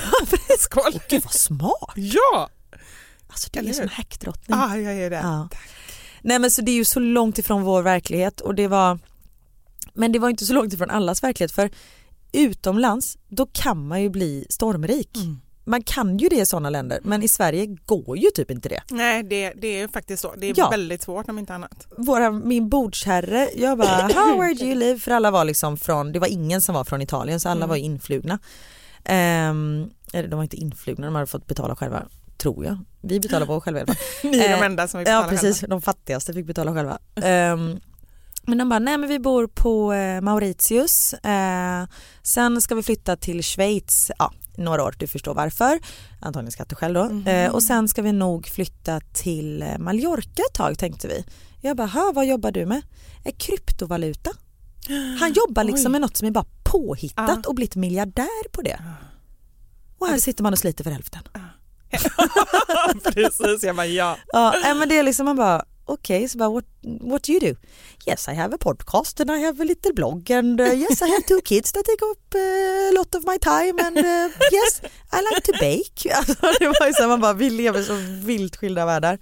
[0.59, 0.99] Skål!
[1.09, 1.93] Gud vad smart.
[1.95, 2.49] Ja!
[3.33, 3.89] Alltså du Eller är som hur?
[3.89, 4.57] hackdrottning.
[4.59, 5.15] Ah, jag är det.
[5.15, 5.49] Ja.
[6.21, 8.99] Nej men så det är ju så långt ifrån vår verklighet och det var
[9.93, 11.69] men det var inte så långt ifrån allas verklighet för
[12.31, 15.17] utomlands då kan man ju bli stormrik.
[15.17, 15.39] Mm.
[15.65, 18.81] Man kan ju det i sådana länder men i Sverige går ju typ inte det.
[18.91, 20.33] Nej, det, det är faktiskt så.
[20.37, 20.69] Det är Ja.
[20.69, 21.87] väldigt svårt om inte annat.
[21.97, 24.99] Våra, min bordsherre, jag bara how where do you live?
[24.99, 27.69] För alla var liksom från, det var ingen som var från Italien så alla Mm.
[27.69, 28.39] var influgna.
[29.05, 32.03] Eller de var inte influgna, de hade fått betala själva
[32.37, 32.77] tror jag.
[33.01, 34.03] Vi betalar på själva i alla fall.
[34.31, 35.75] Ni är de Eh, enda som Ja betala precis, själva.
[35.75, 36.99] de fattigaste fick betala själva.
[37.15, 37.79] Ehm,
[38.45, 41.85] Men de bara, nej men vi bor på eh, Mauritius, eh,
[42.23, 45.79] sen ska vi flytta till Schweiz, ja några år, du förstår varför,
[46.21, 47.03] antagligen skatteskäl då.
[47.03, 47.27] Mhm.
[47.27, 51.25] Eh, och sen ska vi nog flytta till eh, Mallorca ett tag tänkte vi.
[51.61, 52.81] Jag bara, "Hö, vad jobbar du med?
[53.23, 54.31] Eh, kryptovaluta.
[55.19, 55.91] Han jobbar liksom Oj.
[55.91, 57.49] med något som är bara påhittat Ja.
[57.49, 58.79] och blivit miljardär på det.
[59.99, 61.21] Och här sitter man och sliter för hälften.
[63.13, 64.17] Precis, jag bara ja.
[64.33, 66.65] Ja, men det är liksom man bara okej, så bara what,
[67.01, 67.55] what do you do?
[68.05, 71.09] Yes I have a podcast and I have a little blog and uh, yes I
[71.09, 74.81] have two kids that take up uh, a lot of my time and uh, yes
[75.11, 76.13] I like to bake.
[76.15, 77.93] Alltså, det var ju så här, man bara vi lever så
[78.25, 79.19] vilt skilda världar.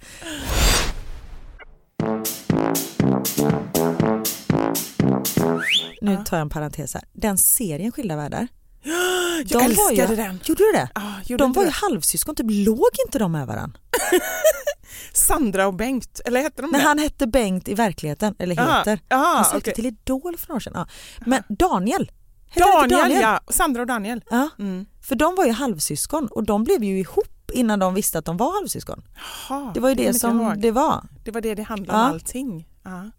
[6.00, 7.04] Nu tar jag en parentes här.
[7.12, 8.48] Den serien Skilda världar.
[9.48, 10.40] Jag älskade var ju, den.
[10.44, 10.88] Gjorde du det?
[10.94, 11.74] Ja, gjorde de var ju det?
[11.74, 13.78] halvsyskon, typ låg inte de med varandra?
[15.12, 16.86] Sandra och Bengt, eller hette de Nej det?
[16.86, 19.00] han hette Bengt i verkligheten, eller Ah, heter.
[19.08, 19.74] ah, han sökte okej.
[19.74, 20.72] till Idol för några år sedan.
[20.76, 20.86] Ja.
[21.26, 22.10] Men Daniel,
[22.56, 23.40] inte Daniel, ja.
[23.48, 24.24] Sandra och Daniel.
[24.30, 24.86] Ja, Mm.
[25.02, 28.36] för de var ju halvsyskon och de blev ju ihop innan de visste att de
[28.36, 29.02] var halvsyskon.
[29.48, 31.02] Jaha, Det var ju det, jag som det var.
[31.24, 32.66] det var det det handlade om allting.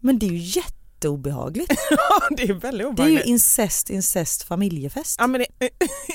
[0.00, 0.36] Men det är ju
[1.04, 1.70] jätteobehagligt.
[2.36, 3.26] det är väldigt Det är ju obehagligt.
[3.26, 5.16] incest, incest familjefest.
[5.20, 5.64] Ja, men det,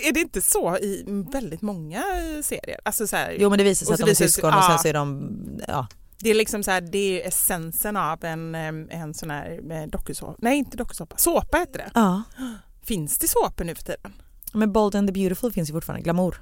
[0.08, 2.80] är det inte så i väldigt många eh, serier?
[2.86, 4.78] Alltså så här, Jo men det visar sig att de är syskon och sen ja.
[4.78, 5.32] så är de,
[5.68, 5.88] ja.
[6.20, 9.88] Det är liksom så här, det är essensen av en, eh, en sån här eh,
[9.88, 10.36] dokusåpa.
[10.40, 11.92] Nej inte dokusåpa, såpa heter det.
[11.94, 12.24] ja.
[12.84, 14.14] Finns det såpor nu för tiden?
[14.54, 16.42] Men Bold and the beautiful finns ju fortfarande, glamour.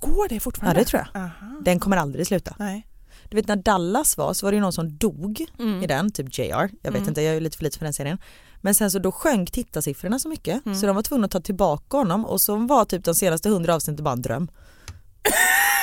[0.00, 0.80] Går det Ja fortfarande?
[0.80, 1.22] det tror jag.
[1.22, 1.60] Aha.
[1.64, 2.54] Den kommer aldrig sluta.
[2.58, 2.87] Nej.
[3.28, 5.82] Du vet när Dallas var så var det ju någon som dog Mm.
[5.82, 6.44] i den, typ JR.
[6.82, 7.08] Jag vet Mm.
[7.08, 8.18] inte, jag är lite för lite för den serien.
[8.60, 10.78] Men sen så då sjönk tittarsiffrorna så mycket Mm.
[10.78, 13.74] så de var tvungna att ta tillbaka honom och så var typ de senaste hundra
[13.74, 14.48] avsnitten bara en dröm.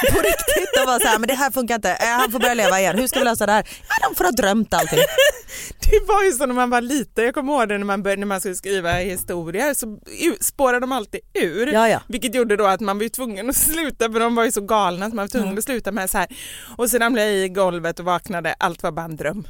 [0.14, 2.54] På riktigt, de var så här, men det här funkar inte, Eh, han får börja
[2.54, 3.68] leva igen, hur ska vi lösa det här?
[3.90, 5.00] Ja, de får ha drömt allting.
[5.80, 8.20] Det var ju så när man var liten, jag kommer ihåg det när man, började,
[8.20, 10.00] när man skulle skriva historier så
[10.42, 11.68] spårade de alltid ur.
[11.68, 12.02] Ja, ja.
[12.08, 15.10] Vilket gjorde då att man var tvungen att sluta för de var ju så galna
[15.10, 16.28] så man var tvungen att sluta med så här.
[16.78, 19.48] Och så ramlade jag i golvet och vaknade, allt var bara en dröm.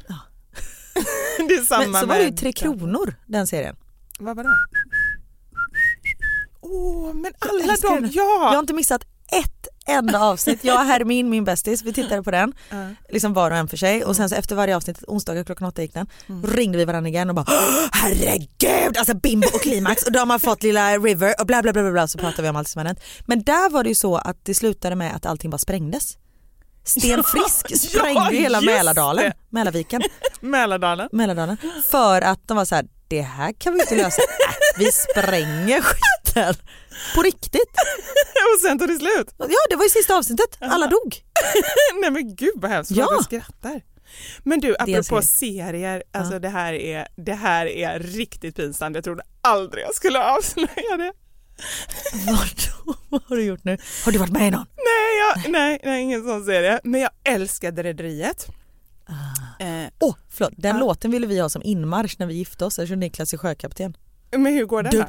[1.48, 3.76] det är samma Men så var det ju Tre Kronor, den serien.
[4.18, 4.50] Vad var det?
[6.60, 8.40] Åh, men alla de, ja!
[8.42, 10.64] Jag har inte missat ett enda avsnitt.
[10.64, 12.52] Jag och Hermin, min bästis, vi tittade på den.
[12.70, 12.76] Ja.
[13.08, 15.82] Liksom var och en för sig och sen så efter varje avsnitt, onsdagar klockan åtta
[15.82, 16.46] gick den, Mm.
[16.46, 20.26] ringde vi varandra igen och bara "Åh, herregud, alltså bimbo och klimax och då har
[20.26, 22.86] man fått lilla River och bla bla bla bla, så pratade vi om allt som
[22.86, 23.00] hänt.
[23.26, 26.16] Men där var det ju så att det slutade med att allting bara sprängdes.
[26.84, 29.32] Sten Frisk sprängde ja, hela Mälardalen, det.
[29.50, 30.02] Mälarviken,
[30.40, 31.08] Mälardalen.
[31.12, 31.56] Mälardalen
[31.90, 35.80] för att de var så här, det här kan vi inte lösa, äh, vi spränger
[35.82, 36.54] skiten.
[37.14, 37.70] På riktigt.
[38.54, 39.34] och sen tog det slut.
[39.38, 41.16] Ja det var ju sista avsnittet, alla dog.
[42.00, 43.08] Nej men gud vad hemskt, Ja.
[43.10, 43.80] jag skrattar.
[44.42, 46.38] Men du, apropå serier, alltså Ja.
[46.38, 48.94] det, här är, det här är riktigt pinsamt.
[48.96, 51.12] Jag trodde aldrig jag skulle avslöja det.
[52.26, 52.98] Vadå?
[53.08, 53.78] Vad har du gjort nu?
[54.04, 54.66] Har du varit med i någon?
[54.76, 56.80] Nej, jag, nej, nej, ingen sån serie.
[56.84, 58.46] Men jag älskade Rederiet.
[59.60, 59.66] Eh,
[60.00, 60.52] Åh, förlåt.
[60.56, 60.80] Den Ja.
[60.80, 63.96] låten ville vi ha som inmarsch när vi gifte oss eftersom Niklas är sjökapten.
[64.30, 65.06] men hur går den då?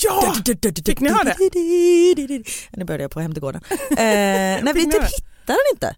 [0.00, 0.34] Ja!
[0.86, 1.36] Fick ni ha det?
[2.70, 3.62] Nu började jag på Hemtegården.
[3.90, 5.96] Eh, nej, vi typ hittade den inte.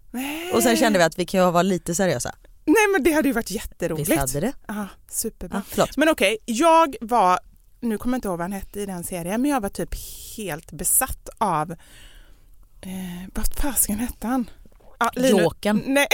[0.55, 2.35] Och sen kände vi att vi kan vara lite seriösa.
[2.65, 4.09] Nej men det hade ju varit jätteroligt.
[4.09, 4.53] Visst hade det?
[4.67, 5.61] Ja, superbra.
[5.69, 5.97] Förlåt.
[5.97, 7.39] Men okej, jag var,
[7.79, 9.89] nu kommer jag inte ihåg vad han hette i den serien, men jag var typ
[10.37, 14.49] helt besatt av, eh, vad fasiken hette han?
[15.15, 15.81] Linus- Jokern.
[15.85, 16.07] Nej,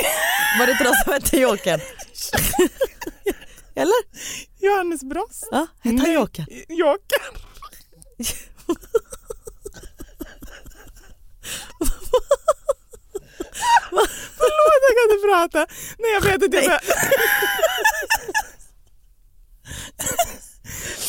[0.60, 1.80] Var det inte de som hette Jokern?
[3.82, 4.02] Eller?
[4.60, 5.48] Johannes Brost.
[5.52, 6.46] Ja, hette han Nej, Jokern?
[6.70, 7.36] Jokern.
[14.38, 15.74] Förlåt, jag kan inte prata.
[16.00, 16.58] Nej, jag vet inte.
[16.58, 16.80] Jag.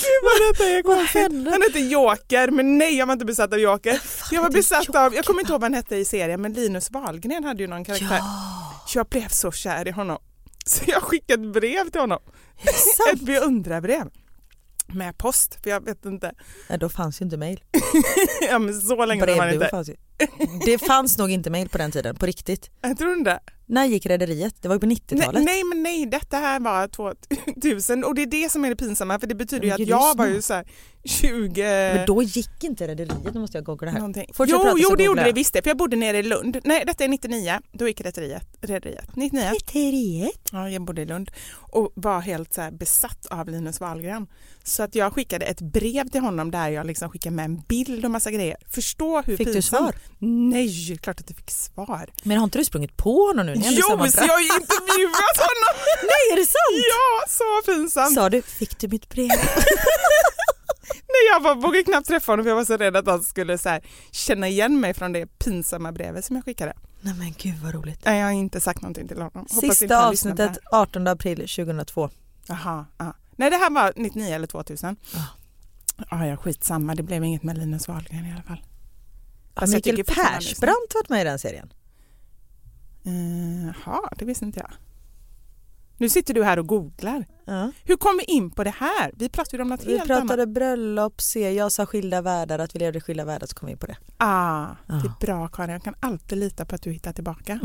[0.02, 1.22] Gud vad detta är konstigt.
[1.52, 4.00] Han heter Joker, men nej jag var inte besatt av Joker.
[4.30, 5.22] Jag var besatt av, jag Joker?
[5.22, 8.20] kommer inte ihåg vad han hette i serien, men Linus Wahlgren hade ju någon karaktär.
[8.94, 10.18] Jag blev så kär i honom.
[10.66, 12.20] Så jag skickade ett brev till honom.
[13.12, 14.10] Ett beundrarbrev.
[14.86, 16.32] Med post, för jag vet inte.
[16.68, 17.64] Ja, då fanns ju inte mail.
[18.50, 19.96] Ja men så länge Brevduvor fanns ju.
[20.64, 22.70] Det fanns nog inte mail på den tiden, på riktigt.
[22.80, 23.40] Jag tror inte.
[23.66, 24.54] När gick Rederiet?
[24.62, 25.44] Det var ju på Nej, 90-talet.
[25.44, 29.18] nej men nej, detta här var 2000 och det är det som är det pinsamma
[29.18, 30.66] för det betyder ju att jag var ju så här
[31.04, 31.62] 20...
[31.62, 33.98] Men då gick inte Rederiet, nu måste jag googla här.
[33.98, 34.26] Någonting.
[34.34, 36.58] Fortsätt Jo, prata jo det gjorde det visst det, för jag bodde nere i Lund.
[36.64, 38.56] Nej, detta är 99, då gick Rederiet.
[38.60, 39.16] Rederiet.
[39.16, 39.50] 99.
[39.52, 40.48] Rederiet?
[40.52, 41.30] Ja, jag bodde i Lund
[41.60, 44.26] och var helt så besatt av Linus Wahlgren.
[44.64, 48.04] Så att jag skickade ett brev till honom där jag liksom skickade med en bild
[48.04, 48.56] och massa grejer.
[48.68, 49.80] Förstå hur Fick du pinsamt.
[49.82, 49.94] svar?
[50.18, 52.10] Nej, klart att jag fick svar.
[52.22, 53.54] Men har inte du sprungit på honom nu.
[53.54, 55.74] Ni Jo, så jag har ju intervjuat honom!
[56.02, 56.86] Nej, är det sant?
[56.92, 58.14] Ja, så pinsamt.
[58.14, 59.28] Sa du, fick du mitt brev?
[61.12, 63.58] Nej, jag bara vågade knappt träffa honom för jag var så rädd att han skulle
[63.58, 66.72] så här, känna igen mig från det pinsamma brevet som jag skickade.
[67.00, 68.00] Nej men gud vad roligt.
[68.04, 69.46] Nej, jag har inte sagt någonting till honom.
[69.50, 72.02] Hoppas Sista avsnittet 18 april 2002.
[72.02, 72.10] här.
[72.46, 73.14] Jaha, ja.
[73.36, 74.96] Nej, det här var 99 eller 2000.
[75.14, 75.20] Ja.
[76.10, 76.94] Ja, ja, skitsamma.
[76.94, 78.62] Det blev inget med Linus Wahlgren i alla fall.
[79.54, 80.34] Fast jag Mikael tycker är snygg.
[80.34, 81.72] Persbrandt varit med i den serien?
[83.04, 84.70] Eh, Jaha, det visste inte jag.
[85.96, 87.26] Nu sitter du här och googlar.
[87.44, 87.72] Ja.
[87.84, 89.12] Hur kom vi in på det här?
[89.16, 90.48] Vi pratade om något Vi helt pratade annat.
[90.48, 93.72] bröllop, se, jag sa skilda världar, att vi levde i skilda världar så kom vi
[93.72, 93.96] in på det.
[94.16, 94.96] Ah, det Ja.
[94.96, 97.58] är bra Karin, jag kan alltid lita på att du hittar tillbaka.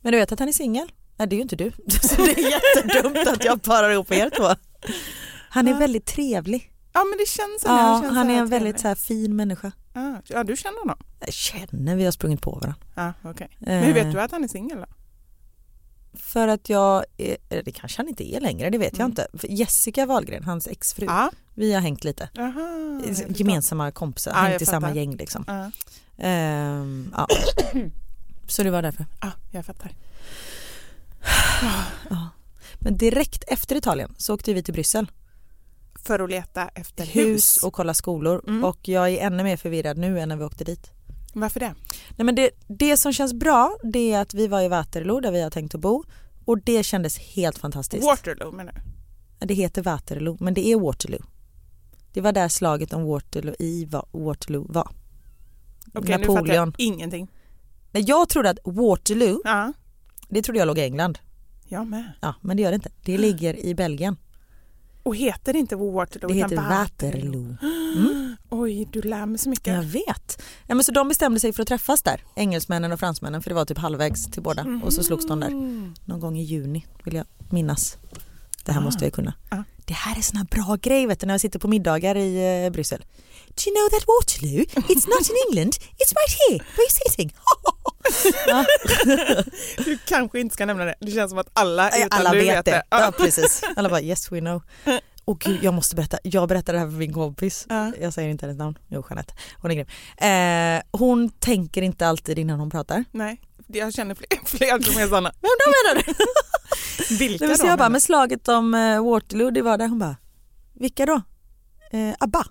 [0.00, 0.92] Men du vet att han är singel?
[1.16, 1.70] Nej det är ju inte du.
[2.02, 4.48] Så det är jättedumt att jag parar ihop er två.
[5.50, 5.78] Han är Ja.
[5.78, 6.72] väldigt trevlig.
[6.98, 7.68] Ja men det känns så.
[7.68, 9.72] Ja, det känns han är en väldigt så här fin människa.
[9.92, 10.98] Ja, ja, du känner honom?
[11.20, 12.74] Jag känner, vi har sprungit på varandra.
[12.94, 13.48] Ja, okej.
[13.58, 14.04] Men hur Eh.
[14.04, 14.86] vet du att han är singel då?
[16.18, 19.10] För att jag, är, det kanske han inte är längre, det vet jag Mm.
[19.10, 19.26] inte.
[19.38, 21.30] För Jessica Wahlgren, hans exfru, Ja.
[21.54, 22.28] vi har hängt lite.
[22.32, 23.30] Jag förstår.
[23.36, 25.44] Gemensamma kompisar, jag hängt i samma gäng liksom.
[25.46, 25.70] Ja,
[26.24, 27.26] Ehm, ja.
[28.48, 29.06] Så det var därför.
[29.20, 29.92] ja, jag fattar.
[32.78, 35.10] Men direkt efter Italien så åkte vi till Bryssel.
[36.06, 37.16] För att leta efter hus.
[37.16, 38.44] Hus och kolla skolor.
[38.48, 38.64] Mm.
[38.64, 40.90] Och jag är ännu mer förvirrad nu än när vi åkte dit.
[41.34, 41.74] Varför det?
[42.16, 45.32] Nej, men det, det som känns bra det är att vi var i Waterloo där
[45.32, 46.04] vi har tänkt att bo.
[46.44, 48.04] Och det kändes helt fantastiskt.
[48.04, 49.46] Waterloo menar du?
[49.46, 51.22] Det heter Waterloo men det är Waterloo.
[52.12, 54.88] Det var där slaget om Waterloo i Waterloo var.
[55.94, 56.74] Okej, nu fattar Napoleon.
[56.78, 57.28] jag ingenting.
[57.90, 59.72] Nej, jag trodde att Waterloo, Ja,
[60.28, 61.18] det trodde jag låg i England.
[61.68, 62.12] jag med.
[62.20, 62.90] Ja, men det gör det inte.
[63.04, 64.16] Det ligger i Belgien.
[65.06, 66.28] Och heter det inte Waterloo?
[66.28, 67.56] Det heter Waterloo.
[68.50, 69.74] Oj, du lär mig så mycket.
[69.74, 70.42] Jag vet.
[70.66, 73.54] Ja, men så de bestämde sig för att träffas där, engelsmännen och fransmännen, för det
[73.54, 74.80] var typ halvvägs till båda.
[74.84, 75.50] Och så slogs de där
[76.04, 77.96] någon gång i juni, vill jag minnas.
[78.64, 78.84] Det här Ah.
[78.84, 79.34] måste jag kunna.
[79.48, 79.62] Ah.
[79.84, 82.72] Det här är såna bra grejer vet du, när jag sitter på middagar i eh,
[82.72, 83.04] Bryssel.
[83.56, 84.64] Do you know that Waterloo?
[84.94, 87.32] It's not in England, it's right here, where you're sitting.
[89.84, 90.94] Du kanske inte ska nämna det.
[91.00, 92.82] Det känns som att alla utan alla du vet det.
[92.90, 93.12] Ja, Ja.
[93.12, 93.62] precis.
[93.76, 94.62] Alla bara yes we know.
[95.24, 96.18] Och gud, jag måste berätta.
[96.22, 97.66] Jag berättade det här för min kompis.
[97.68, 97.92] Ja.
[98.00, 98.78] Jag säger inte hennes namn.
[98.88, 99.34] Jo, Jeanette.
[99.62, 99.86] Hon är grym.
[100.16, 103.04] Eh, hon tänker inte alltid innan hon pratar.
[103.12, 105.32] Nej, jag känner fler, fler som är sådana.
[105.40, 106.14] Vem då menar du?
[107.18, 109.88] Vilka men så då, jag bara, men slaget om eh, Waterloo, det var där.
[109.88, 110.16] Hon bara,
[110.74, 111.22] vilka då?
[111.92, 112.44] Eh, Abba.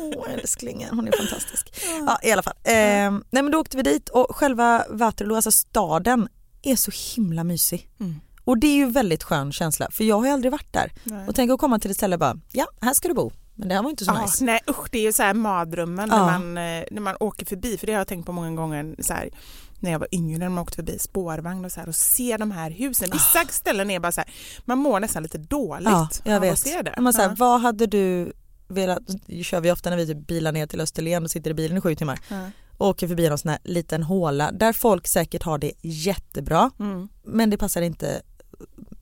[0.00, 1.74] Åh älsklingen, hon är fantastisk.
[2.06, 2.54] Ja i alla fall.
[2.64, 2.72] Eh,
[3.30, 6.28] nej men då åkte vi dit och själva Waterloo, alltså staden,
[6.62, 7.88] är så himla mysig.
[8.00, 8.20] Mm.
[8.44, 10.92] Och det är ju väldigt skön känsla för jag har ju aldrig varit där.
[11.04, 11.28] Nej.
[11.28, 13.30] Och tänk att komma till ett ställe och bara, ja här ska du bo.
[13.54, 14.44] Men det här var inte så Ja, nice.
[14.44, 16.16] nej usch, det är ju så här mardrömmen Ja.
[16.26, 18.94] när, man, eh, när man åker förbi, för det har jag tänkt på många gånger
[18.98, 19.30] så här,
[19.80, 22.50] när jag var yngre, när man åkte förbi spårvagn och så här och ser de
[22.50, 23.08] här husen.
[23.12, 24.30] Vissa ställen är bara så här,
[24.64, 26.52] man mår nästan lite dåligt Ja, jag av vet.
[26.52, 26.94] att se det.
[26.98, 27.34] Men så här, Ja.
[27.38, 28.32] Vad hade du
[28.68, 28.98] velat,
[29.42, 31.80] kör vi ofta när vi typ bilar ner till Österlen och sitter i bilen i
[31.80, 32.18] sju timmar.
[32.28, 32.50] Ja.
[32.78, 37.08] och åker förbi någon sån här liten håla där folk säkert har det jättebra Mm.
[37.24, 38.22] men det passar inte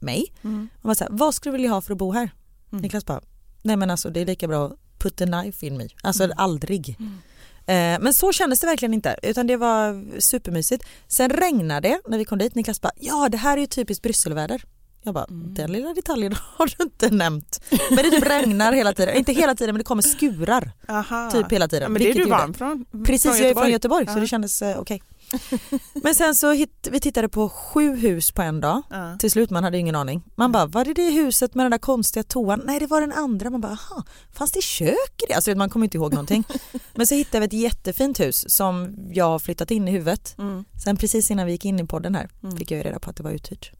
[0.00, 0.26] mig.
[0.44, 0.68] Mm.
[0.82, 2.30] Man så här, vad skulle du vilja ha för att bo här?
[2.72, 2.82] Mm.
[2.82, 3.20] Niklas bara,
[3.62, 5.88] nej men alltså det är lika bra att put a knife in me.
[6.02, 6.34] Alltså Mm.
[6.38, 6.96] aldrig.
[6.98, 7.18] Mm.
[7.68, 10.84] Eh, men så kändes det verkligen inte utan det var supermysigt.
[11.08, 12.54] Sen regnade det när vi kom dit.
[12.54, 14.62] Niklas bara, ja det här är ju typiskt Brysselväder.
[15.02, 15.54] Jag bara, Mm.
[15.54, 17.60] den lilla detaljen har du inte nämnt.
[17.90, 21.30] Men det typ regnar hela tiden, inte hela tiden men det kommer skurar Aha.
[21.30, 21.82] typ hela tiden.
[21.82, 22.84] Ja, men det är du van från?
[23.06, 24.20] Precis, från jag är från Göteborg så Ja.
[24.20, 25.02] det kändes eh, okej.
[26.02, 28.82] Men sen så hit, vi tittade på sju hus på en dag.
[28.90, 29.16] Ja.
[29.18, 30.22] Till slut man hade ingen aning.
[30.34, 32.62] Man bara, var det det huset med den där konstiga toan?
[32.64, 33.50] Nej det var den andra.
[33.50, 35.34] Man bara, aha, fanns det kök i det?
[35.34, 36.44] Alltså man kommer inte ihåg någonting.
[36.94, 40.34] Men så hittade vi ett jättefint hus som jag har flyttat in i huvudet.
[40.38, 40.64] Mm.
[40.84, 42.56] Sen precis innan vi gick in i podden här Mm.
[42.56, 43.72] fick jag ju reda på att det var uthyrt.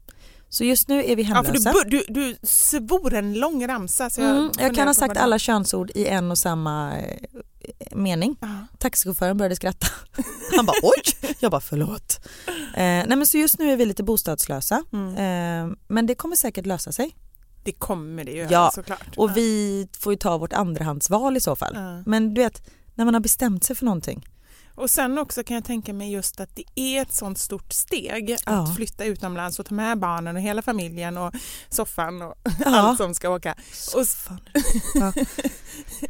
[0.49, 1.73] Så just nu är vi Ja, hemlösa.
[1.73, 4.09] du, bu- du, du svor en lång ramsa.
[4.09, 7.17] Så jag, mm, jag kan ha sagt alla könsord i en och samma eh,
[7.91, 8.35] mening.
[8.41, 8.47] Ja.
[8.77, 9.87] Taxichauffören började skratta.
[10.55, 12.19] Han bara oj, jag bara förlåt.
[12.47, 15.15] Eh, nej men så just nu är vi lite bostadslösa Mm.
[15.71, 17.15] eh, men det kommer säkert lösa sig.
[17.63, 19.17] Det kommer det ju Ja, såklart.
[19.17, 19.33] Och Ja.
[19.35, 21.71] vi får ju ta vårt andrahandsval i så fall.
[21.75, 22.03] Ja.
[22.05, 24.27] Men du vet, när man har bestämt sig för någonting.
[24.77, 28.35] Och sen också kan jag tänka mig just att det är ett sånt stort steg
[28.45, 28.51] Ja.
[28.51, 31.33] att flytta utomlands och ta med barnen och hela familjen och
[31.69, 32.65] soffan och Ja.
[32.79, 33.55] allt som ska åka.
[33.95, 34.39] Och Fan.
[34.95, 35.13] Ja,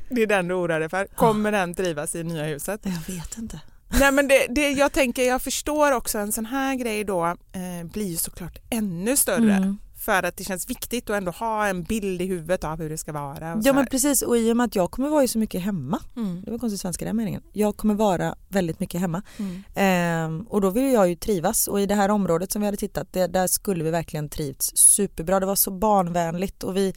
[0.10, 1.08] det är den du oroar dig för.
[1.16, 2.82] Kommer den trivas i nya huset?
[2.84, 3.60] jag vet inte.
[4.00, 7.88] Nej men det, det, jag tänker, jag förstår också en sån här grej då eh,
[7.91, 9.54] blir ju såklart ännu större.
[9.54, 9.78] Mm.
[10.08, 12.97] För att det känns viktigt att ändå ha en bild i huvudet av hur det
[12.97, 13.62] ska vara.
[13.64, 15.99] Ja men precis och i och med att jag kommer vara så mycket hemma.
[16.16, 16.41] Mm.
[16.41, 17.41] Det var konstigt svenska den meningen.
[17.53, 19.22] Jag kommer vara väldigt mycket hemma.
[19.38, 19.64] Mm.
[19.76, 22.78] Ehm, och då vill jag ju trivas och i det här området som vi hade
[22.78, 25.39] tittat det, där skulle vi verkligen trivts superbra.
[25.39, 26.93] Det var så barnvänligt och vi,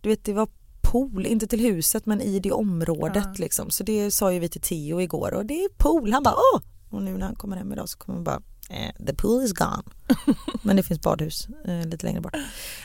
[0.00, 0.48] du vet det var
[0.82, 3.34] pool, inte till huset men i det området Ja.
[3.36, 3.70] liksom.
[3.70, 6.12] Så det sa ju vi till Theo igår och det är pool.
[6.12, 6.60] Han bara åh!
[6.90, 9.52] Och nu när han kommer hem idag så kommer han bara eh, the pool is
[9.52, 9.82] gone.
[10.62, 12.36] men det finns badhus eh, lite längre bort.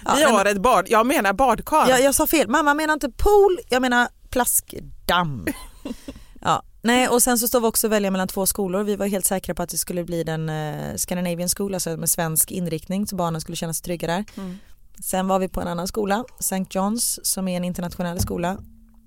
[0.05, 1.89] Ja, Vi har ett bad, jag menar badkar.
[1.89, 5.47] jag, jag sa fel, mamma menar inte pool, jag menar plaskdamm.
[6.41, 6.63] ja.
[6.81, 8.83] Nej och sen så står vi också och välja mellan två skolor.
[8.83, 12.09] Vi var helt säkra på att det skulle bli den eh, Scandinavian School, alltså med
[12.09, 14.25] svensk inriktning så barnen skulle känna sig trygga där.
[14.37, 14.57] Mm.
[15.03, 16.55] Sen var vi på en annan skola, St.
[16.55, 18.57] John's som är en internationell skola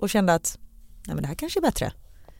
[0.00, 0.58] och kände att
[1.06, 1.92] nej men det här kanske är bättre.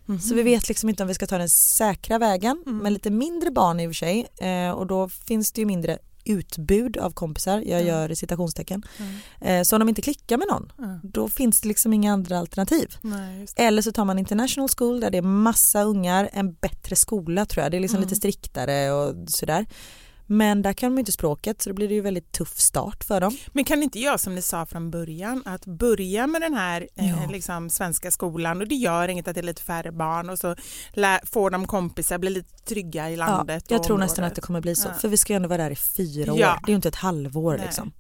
[0.07, 0.21] Mhm.
[0.21, 2.79] Så vi vet liksom inte om vi ska ta den säkra vägen Mm.
[2.79, 5.99] med lite mindre barn i och för sig eh, och då finns det ju mindre
[6.25, 7.87] utbud av kompisar, jag Mm.
[7.87, 8.83] gör citationstecken.
[8.99, 9.15] Mm.
[9.41, 10.99] Eh, så om de inte klickar med någon Mm.
[11.03, 12.97] då finns det liksom inga andra alternativ.
[13.01, 13.47] Nej.
[13.57, 17.63] Eller så tar man international school där det är massa ungar, en bättre skola tror
[17.63, 18.09] jag, det är liksom Mm.
[18.09, 19.67] lite striktare och sådär.
[20.33, 23.21] Men där kan de inte språket så då blir det ju väldigt tuff start för
[23.21, 23.37] dem.
[23.53, 27.05] Men kan inte göra som ni sa från början, att börja med den här Ja.
[27.05, 30.39] eh, liksom, svenska skolan och det gör inget att det är lite färre barn och
[30.39, 30.57] så
[31.25, 33.65] får de kompisar, blir lite trygga i Ja, landet.
[33.69, 34.95] jag och tror nästan att det kommer bli så, Ja.
[34.95, 36.61] för vi ska ju ändå vara där i fyra år, Ja.
[36.65, 37.67] det är ju inte ett halvår Nej.
[37.67, 37.93] liksom.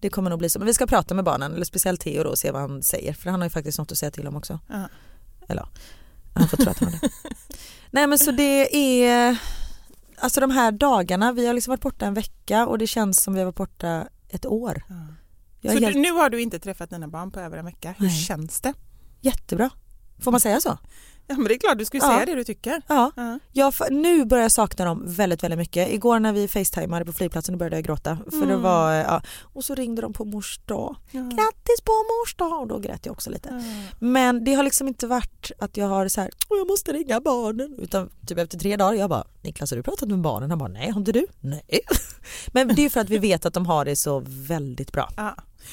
[0.00, 2.30] Det kommer nog bli så, men vi ska prata med barnen, eller speciellt Theo då
[2.30, 4.36] och se vad han säger, för han har ju faktiskt något att säga till om
[4.36, 4.58] också.
[4.68, 4.88] Ja.
[5.48, 5.68] Eller ja,
[6.34, 7.10] han får tro att han har det.
[7.90, 9.36] Nej men så det är,
[10.22, 13.34] alltså de här dagarna, vi har liksom varit borta en vecka och det känns som
[13.34, 14.82] vi har varit borta ett år.
[15.60, 18.06] Jag Så helt, nu har du inte träffat dina barn på över en vecka, hur
[18.06, 18.16] Nej.
[18.16, 18.74] känns det?
[19.20, 19.70] jättebra.
[20.18, 20.78] Får man säga så?
[21.26, 22.00] Ja men det är klart, du ju Ja.
[22.08, 22.82] säga det du tycker.
[22.88, 23.12] Ja.
[23.16, 23.38] Ja.
[23.52, 25.88] Jag, nu börjar jag sakna dem väldigt, väldigt mycket.
[25.92, 28.18] Igår när vi facetimade på flygplatsen började jag gråta.
[28.30, 28.62] För det Mm.
[28.62, 29.22] var, ja.
[29.42, 30.96] Och så ringde de på mors dag.
[31.10, 31.20] Ja.
[31.20, 32.60] Grattis på mors dag!
[32.60, 33.48] Och då grät jag också lite.
[33.52, 33.92] Ja.
[33.98, 37.20] Men det har liksom inte varit att jag har så här, "Åh, jag måste ringa
[37.20, 37.74] barnen.
[37.78, 40.50] Utan typ efter tre dagar, jag bara, Niklas har du pratat med barnen?
[40.50, 41.26] Han bara, nej har inte du?
[41.40, 41.62] Nej.
[42.52, 45.08] Men det är för att vi vet att de har det så väldigt bra.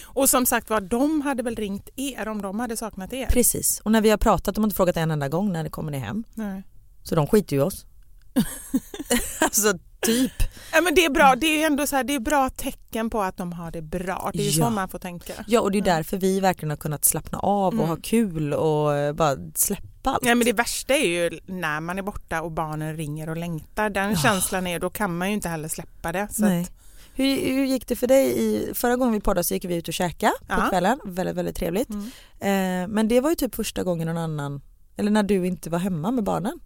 [0.04, 3.26] Och som sagt var, de hade väl ringt er om de hade saknat er?
[3.28, 3.80] Precis.
[3.80, 5.92] Och när vi har pratat, de har inte frågat en enda gång när det kommer
[5.92, 6.24] ni hem.
[6.34, 6.64] Nej.
[7.04, 7.86] Så de skiter ju i oss.
[9.42, 10.32] alltså typ.
[10.74, 13.22] Ja, men det är bra, det är ändå så här, det är bra tecken på
[13.22, 14.32] att de har det bra.
[14.34, 14.66] Det är ju Ja.
[14.66, 15.34] så man får tänka.
[15.48, 17.88] Ja och det är därför vi verkligen har kunnat slappna av och Mm.
[17.90, 20.20] ha kul och eh, bara släppa allt.
[20.26, 23.90] Ja, men det värsta är ju när man är borta och barnen ringer och längtar.
[23.90, 24.18] Den Ja.
[24.18, 26.28] känslan är, då kan man ju inte heller släppa det.
[26.32, 26.62] Så Nej.
[26.62, 26.72] att,
[27.20, 28.40] Hur, hur gick det för dig?
[28.40, 30.68] I, förra gången vi poddade så gick vi ut och käka på Ja.
[30.70, 31.00] kvällen.
[31.06, 31.90] Väldigt, väldigt trevligt.
[31.90, 32.06] Mm.
[32.40, 34.62] Eh, men det var ju typ första gången någon annan,
[34.98, 36.60] eller när du inte var hemma med barnen.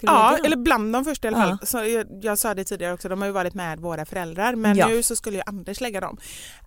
[0.00, 1.56] Ja, eller bland de första i alla Ja.
[1.58, 1.66] fall.
[1.66, 4.76] Så jag, jag sa det tidigare också, de har ju varit med våra föräldrar men
[4.76, 4.88] Ja.
[4.88, 6.18] nu så skulle ju Anders lägga dem.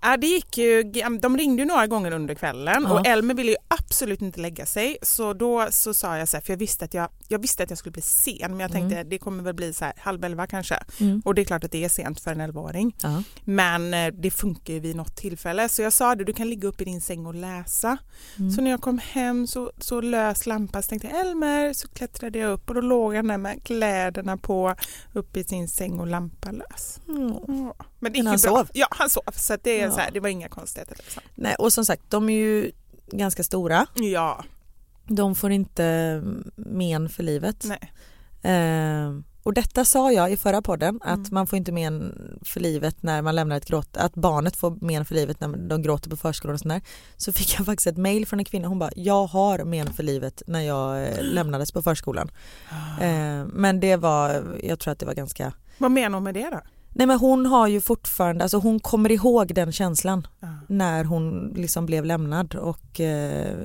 [0.02, 0.84] Ja, det gick ju,
[1.22, 2.94] de ringde ju några gånger under kvällen Ja.
[3.00, 6.42] och Elmer ville ju absolut inte lägga sig så då så sa jag så här,
[6.42, 9.04] för jag visste att jag, jag visste att jag skulle bli sen men jag tänkte
[9.04, 10.80] det kommer väl bli så här halv elva kanske.
[11.00, 11.22] Mm.
[11.26, 12.96] Och det är klart att det är sent för en elvaåring.
[13.04, 13.24] Ja.
[13.44, 16.68] Men eh, det funkar ju vid något tillfälle så jag sa det, du kan ligga
[16.68, 17.98] upp i din säng och läsa.
[18.40, 18.52] Mm.
[18.52, 22.40] Så när jag kom hem så, så lös lampa så tänkte jag Elmer så klättrade
[22.40, 24.76] jag upp och då låg han där med kläderna på
[25.14, 27.00] uppe i sin säng och lampan lös.
[27.08, 27.34] Mm.
[27.48, 27.76] Ja.
[28.00, 28.38] Men Men han bra.
[28.38, 28.70] sov?
[28.74, 29.92] Ja han sov så det, är Ja.
[29.92, 30.96] så här, det var inga konstigheter.
[30.98, 31.24] Liksom.
[31.36, 32.72] Nej, och som sagt, de är ju
[33.12, 33.86] ganska stora.
[33.96, 34.44] Ja,
[35.08, 37.66] De får inte mm, men för livet.
[37.66, 37.92] nej.
[38.56, 39.12] Eh,
[39.44, 41.22] och detta sa jag i förra podden, Mm.
[41.24, 42.14] att man får inte men
[42.46, 45.82] för livet när man lämnar ett gråt, att barnet får men för livet när de
[45.82, 46.82] gråter på förskolan och sådär.
[47.18, 50.04] Så fick jag faktiskt ett mail från en kvinna, hon bara, jag har men för
[50.04, 52.32] livet när jag eh, lämnades på förskolan.
[52.70, 53.04] Ah.
[53.04, 56.50] Eh, men det var, jag tror att det var ganska, Vad menar hon med det
[56.52, 56.60] då?
[56.96, 60.48] nej men hon har ju fortfarande, alltså hon kommer ihåg den känslan Ja.
[60.68, 63.56] när hon liksom blev lämnad och eh,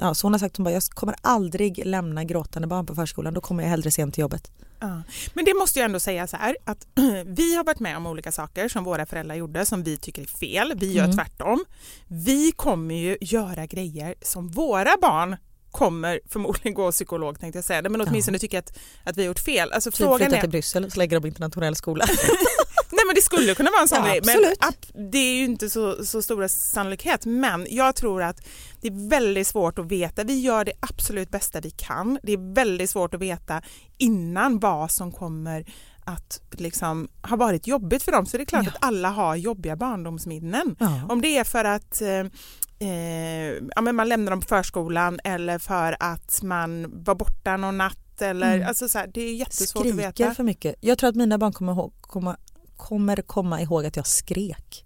[0.00, 3.34] ja, så hon har sagt hon bara, jag kommer aldrig lämna gråtande barn på förskolan,
[3.34, 4.50] då kommer jag hellre sent till jobbet.
[4.88, 5.02] Ja.
[5.34, 6.86] Men det måste jag ändå säga så här att
[7.26, 10.26] vi har varit med om olika saker som våra föräldrar gjorde som vi tycker är
[10.26, 10.72] fel.
[10.76, 11.16] Vi gör Mm.
[11.16, 11.64] tvärtom.
[12.08, 15.36] Vi kommer ju göra grejer som våra barn
[15.74, 19.38] kommer förmodligen gå psykolog tänkte jag säga men åtminstone tycker att, att vi har gjort
[19.38, 19.72] fel.
[19.72, 22.04] Alltså Typ frågan flytta är, till Bryssel och så lägger de internationell skola.
[22.90, 25.44] nej men det skulle kunna vara en sån Ja, grej, men att, det är ju
[25.44, 27.26] inte så, så stora sannolikhet.
[27.26, 28.46] Men jag tror att
[28.80, 30.24] det är väldigt svårt att veta.
[30.24, 32.18] Vi gör det absolut bästa vi kan.
[32.22, 33.62] Det är väldigt svårt att veta
[33.98, 35.66] innan vad som kommer
[36.04, 38.26] att liksom ha varit jobbigt för dem.
[38.26, 38.70] Så det är klart Ja.
[38.70, 40.76] att alla har jobbiga barndomsminnen.
[40.80, 41.00] Ja.
[41.08, 45.58] Om det är för att eh, eh, ja, men man lämnar dem på förskolan eller
[45.58, 48.22] för att man var borta någon natt.
[48.22, 48.68] Eller, Mm.
[48.68, 50.34] alltså så här, det är jättesvårt att Skriker veta.
[50.34, 50.74] för mycket.
[50.80, 52.36] Jag tror att mina barn kommer, ihåg, komma,
[52.76, 54.84] kommer komma ihåg att jag skrek.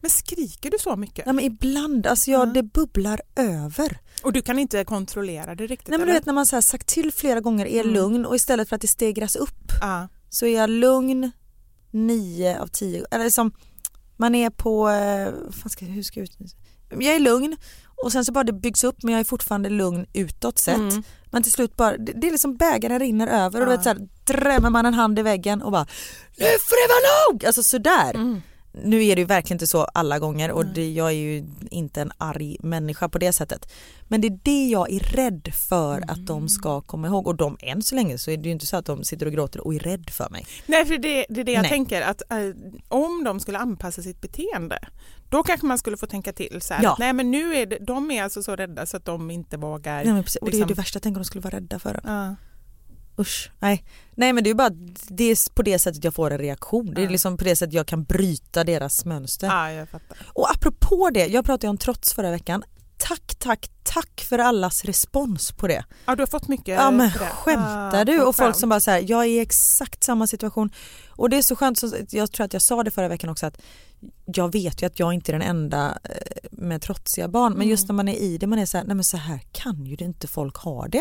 [0.00, 1.26] Men skriker du så mycket?
[1.26, 2.52] Ja, men ibland, alltså jag, Ja.
[2.52, 3.98] det bubblar över.
[4.22, 5.88] Och du kan inte kontrollera det riktigt?
[5.88, 6.20] Nej, men du eller?
[6.20, 7.94] vet när man så sagt till flera gånger är Mm.
[7.94, 10.08] lugn och istället för att det stegras upp Ja.
[10.32, 11.30] Så är jag lugn
[11.90, 13.06] nio av tio.
[13.10, 13.52] Eller som
[14.16, 16.56] man är på, eh, ska, hur ska jag ut?
[16.90, 17.56] Jag är lugn
[18.04, 20.76] och sen så bara det byggs upp men jag är fortfarande lugn utåt sett.
[20.76, 21.02] Mm.
[21.30, 23.76] Men till slut bara, det, det är liksom bägaren rinner över och Ja.
[23.76, 25.86] du vet drämmer man en hand i väggen och bara
[26.36, 27.44] nu får det vara nog!
[27.46, 28.14] Alltså sådär.
[28.14, 28.42] Mm.
[28.74, 32.00] Nu är det ju verkligen inte så alla gånger och det, jag är ju inte
[32.00, 33.72] en arg människa på det sättet.
[34.08, 36.24] Men det är det jag är rädd för att Mm.
[36.24, 38.76] de ska komma ihåg och de än så länge så är det ju inte så
[38.76, 40.46] att de sitter och gråter och är rädd för mig.
[40.66, 41.68] Nej, för det, det är det jag Nej.
[41.70, 42.38] tänker att eh,
[42.88, 44.78] om de skulle anpassa sitt beteende
[45.30, 46.92] då kanske man skulle få tänka till så här, Ja.
[46.92, 49.56] att, nej men nu är det, de är alltså så rädda så att de inte
[49.56, 50.04] vågar.
[50.04, 50.36] Nej, men precis.
[50.42, 52.00] Och det är liksom- det värsta, tänk om de skulle vara rädda för en.
[52.04, 52.34] Ja.
[53.18, 53.84] Usch, nej.
[54.14, 54.70] Nej men det är bara
[55.08, 56.94] det är på det sättet jag får en reaktion.
[56.94, 59.46] Det är liksom på det sättet jag kan bryta deras mönster.
[59.46, 60.18] ja, jag fattar.
[60.34, 62.62] Och apropå det, jag pratade om trots förra veckan.
[63.08, 65.84] Tack, tack, tack för allas respons på det.
[66.06, 68.18] Ja, du har fått mycket Ja men skämtar du?
[68.18, 70.70] vad Och folk som bara så här, jag är i exakt samma situation.
[71.10, 73.46] Och det är så skönt, så jag tror att jag sa det förra veckan också
[73.46, 73.60] att
[74.26, 77.68] jag vet ju att jag inte är den enda eh, med trotsiga barn men Mm.
[77.70, 79.86] just när man är i det man är så här, nej men så här kan
[79.86, 80.98] ju det inte folk ha det.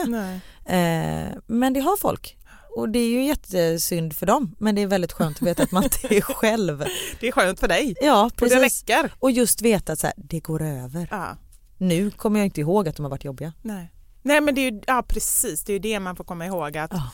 [0.66, 2.38] Eh, men det har folk.
[2.78, 5.72] Och det är ju jättesynd för dem men det är väldigt skönt att veta att
[5.72, 6.84] man inte är själv.
[7.20, 7.96] Det är skönt för dig.
[8.02, 8.84] Ja Och det precis.
[8.90, 9.14] räcker.
[9.20, 11.08] Och just veta att så här, det går över.
[11.12, 11.38] Ja.
[11.82, 13.54] Nu kommer jag inte ihåg att de har varit jobbiga.
[13.62, 13.92] Nej.
[14.22, 16.78] Nej men det är ju, ja precis, det är ju det man får komma ihåg
[16.78, 17.12] att Ja.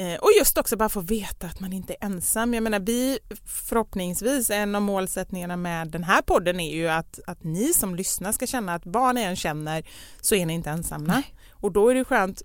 [0.00, 2.54] eh, och just också bara få veta att man inte är ensam.
[2.54, 7.44] Jag menar vi förhoppningsvis en av målsättningarna med den här podden är ju att, att
[7.44, 9.82] ni som lyssnar ska känna att vad ni än känner
[10.20, 11.22] så är ni inte ensamma.
[11.60, 12.42] Och då är det skönt,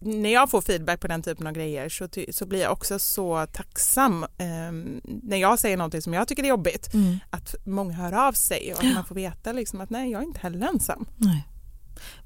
[0.00, 3.46] när jag får feedback på den typen av grejer så, så blir jag också så
[3.52, 4.72] tacksam eh,
[5.04, 6.90] när jag säger någonting som jag tycker är jobbigt
[7.30, 10.26] att många hör av sig och att man får veta liksom att nej jag är
[10.26, 11.06] inte heller ensam.
[11.16, 11.48] Nej.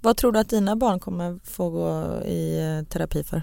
[0.01, 3.43] Vad tror du att dina barn kommer få gå i eh, terapi för?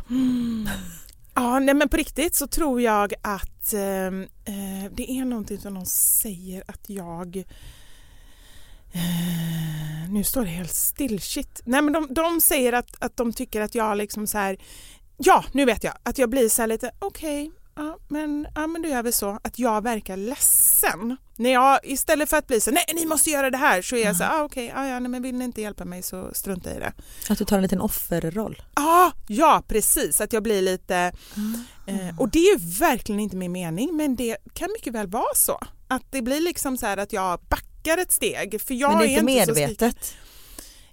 [1.35, 5.73] Ja, nej men på riktigt så tror jag att ehm, eh, det är någonting som
[5.73, 7.43] de säger att jag
[8.93, 11.61] eh, nu står det helt still, shit.
[11.65, 14.57] Nej men de, de säger att, att de tycker att jag liksom så här,
[15.17, 18.81] ja nu vet jag, att jag blir så här lite okej, ja, men, ja men
[18.81, 21.17] då gör vi så, att jag verkar ledsen.
[21.35, 24.05] När jag istället för att bli så nej ni måste göra det här så är
[24.05, 26.29] jag så här, ah, okej, ja, ja, nej, men vill ni inte hjälpa mig så
[26.33, 26.93] strunta i det.
[27.29, 28.61] Att du tar en liten offerroll?
[28.75, 31.11] Ja, ja precis, att jag blir lite...
[31.87, 35.35] Eh, och det är ju verkligen inte min mening men det kan mycket väl vara
[35.35, 35.59] så.
[35.87, 38.61] Att det blir liksom så här att jag backar ett steg.
[38.61, 40.13] För jag Men det är inte medvetet?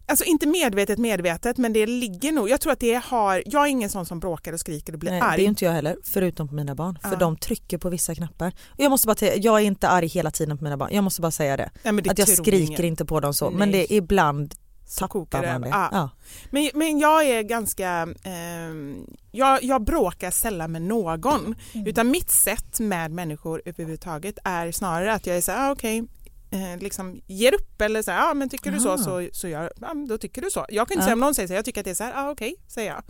[0.07, 2.49] Alltså inte medvetet medvetet men det ligger nog.
[2.51, 3.43] Jag tror att det har...
[3.47, 5.37] Jag är ingen sån som bråkar och skriker och blir Nej, arg.
[5.37, 6.99] det är inte jag heller, förutom på mina barn.
[7.03, 7.17] För Ja.
[7.17, 8.53] de trycker på vissa knappar.
[8.69, 10.91] Och jag måste bara säga, jag är inte arg hela tiden på mina barn.
[10.93, 11.71] Jag måste bara säga det.
[11.85, 12.85] Men det att jag skriker ingen.
[12.85, 13.51] inte på dem så.
[13.51, 13.59] Nej.
[13.59, 14.55] Men det är ibland
[14.87, 15.53] Så kokar det det.
[15.55, 15.69] över.
[15.69, 15.89] Ja.
[15.93, 16.11] Ja.
[16.51, 18.09] Men, men jag är ganska...
[18.25, 21.55] ehm, jag, jag bråkar sällan med någon.
[21.73, 21.87] Mm.
[21.87, 26.05] Utan mitt sätt med människor överhuvudtaget är snarare att jag är så här, ah, okej,
[26.51, 29.49] eh, liksom ger upp eller så här, ja ah, men tycker du så så, så
[29.49, 30.67] gör, ja, då tycker du så.
[30.69, 31.05] Jag kan inte Ja.
[31.05, 32.91] säga om någon säger så jag tycker att det är så här, ah, okej, säger
[32.91, 33.03] jag.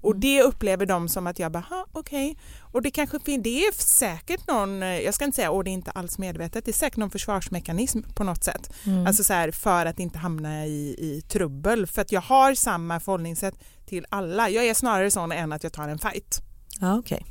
[0.00, 0.20] Och Mm.
[0.20, 2.36] det upplever de som att jag bara, okej.
[2.72, 5.72] Och det kanske det är säkert någon, eh, jag ska inte säga, och det är
[5.72, 8.72] inte alls medvetet, det är säkert någon försvarsmekanism på något sätt.
[8.86, 9.06] Mm.
[9.06, 11.86] Alltså så här, för att inte hamna i, i trubbel.
[11.86, 13.54] För att jag har samma förhållningssätt
[13.86, 14.48] till alla.
[14.50, 16.40] Jag är snarare sån än att jag tar en fight.
[16.80, 17.24] ja okej.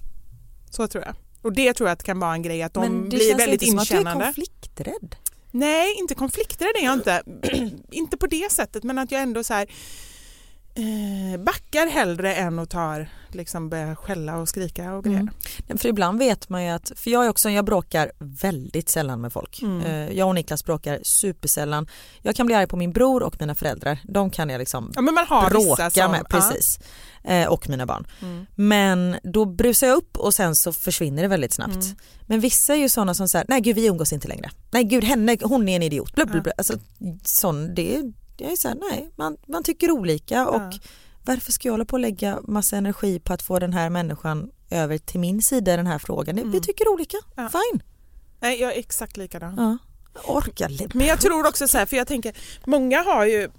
[0.69, 1.15] Så tror jag.
[1.41, 3.39] Och det tror jag att kan vara en grej att de Men det blir känns
[3.41, 4.25] väldigt inte som att du är inkännande.
[4.25, 5.15] konflikträdd.
[5.51, 7.23] Nej, inte konflikträdd är jag inte.
[7.91, 9.67] inte på det sättet men att jag ändå så här
[10.78, 15.19] eh, backar hellre än att tar, liksom börjar skälla och skrika och grejer.
[15.67, 15.78] Mm.
[15.78, 19.34] För ibland vet man ju att, för jag är också, jag bråkar väldigt sällan med
[19.34, 19.61] folk.
[19.61, 19.82] Mm.
[19.82, 21.88] Eh, Jag och Niklas bråkar supersällan.
[22.21, 23.99] Jag kan bli arg på min bror och mina föräldrar.
[24.03, 26.30] De kan jag liksom Ja men man har bråka som, med.
[26.30, 26.80] Precis.
[27.23, 28.07] Eh, Och mina barn.
[28.19, 28.28] Ja.
[28.28, 28.45] Mm.
[28.55, 31.73] Men då brusar jag upp och sen så försvinner det väldigt snabbt.
[31.73, 31.97] Mm.
[32.25, 34.49] Men vissa är ju sådana som säger, nej gud vi umgås inte längre.
[34.71, 36.15] Nej gud henne, hon är en idiot.
[36.15, 36.53] Blub, blub, blub.
[36.57, 36.73] Alltså,
[37.23, 38.01] sån, det,
[38.38, 40.79] jag är så här, nej man, man tycker olika och Ja.
[41.25, 44.51] varför ska jag hålla på och lägga massa energi på att få den här människan
[44.69, 46.35] över till min sida i den här frågan.
[46.35, 46.61] Vi Mm.
[46.61, 47.49] tycker olika, Ja.
[47.49, 47.83] fine.
[48.39, 49.53] Nej, jag är exakt likadan.
[49.57, 49.77] Ja.
[50.27, 53.49] Orkar Men jag tror också så här, för jag tänker, många har ju,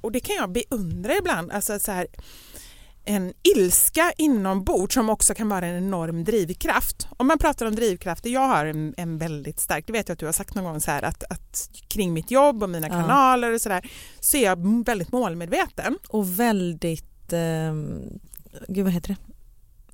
[0.00, 2.06] och det kan jag beundra ibland, alltså så här,
[3.04, 7.06] en ilska inombords som också kan vara en enorm drivkraft.
[7.16, 10.18] Om man pratar om drivkrafter, jag har en, en väldigt stark, det vet jag att
[10.18, 12.92] du har sagt någon gång så här att, att kring mitt jobb och mina Ja.
[12.92, 13.90] kanaler och sådär
[14.20, 15.98] så är jag väldigt målmedveten.
[16.08, 18.00] och väldigt, ehm,
[18.68, 19.16] gud vad heter det?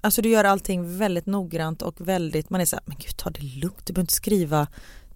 [0.01, 3.31] Alltså du gör allting väldigt noggrant och väldigt, man är så här, men gud ta
[3.31, 4.67] det lugnt, du behöver inte skriva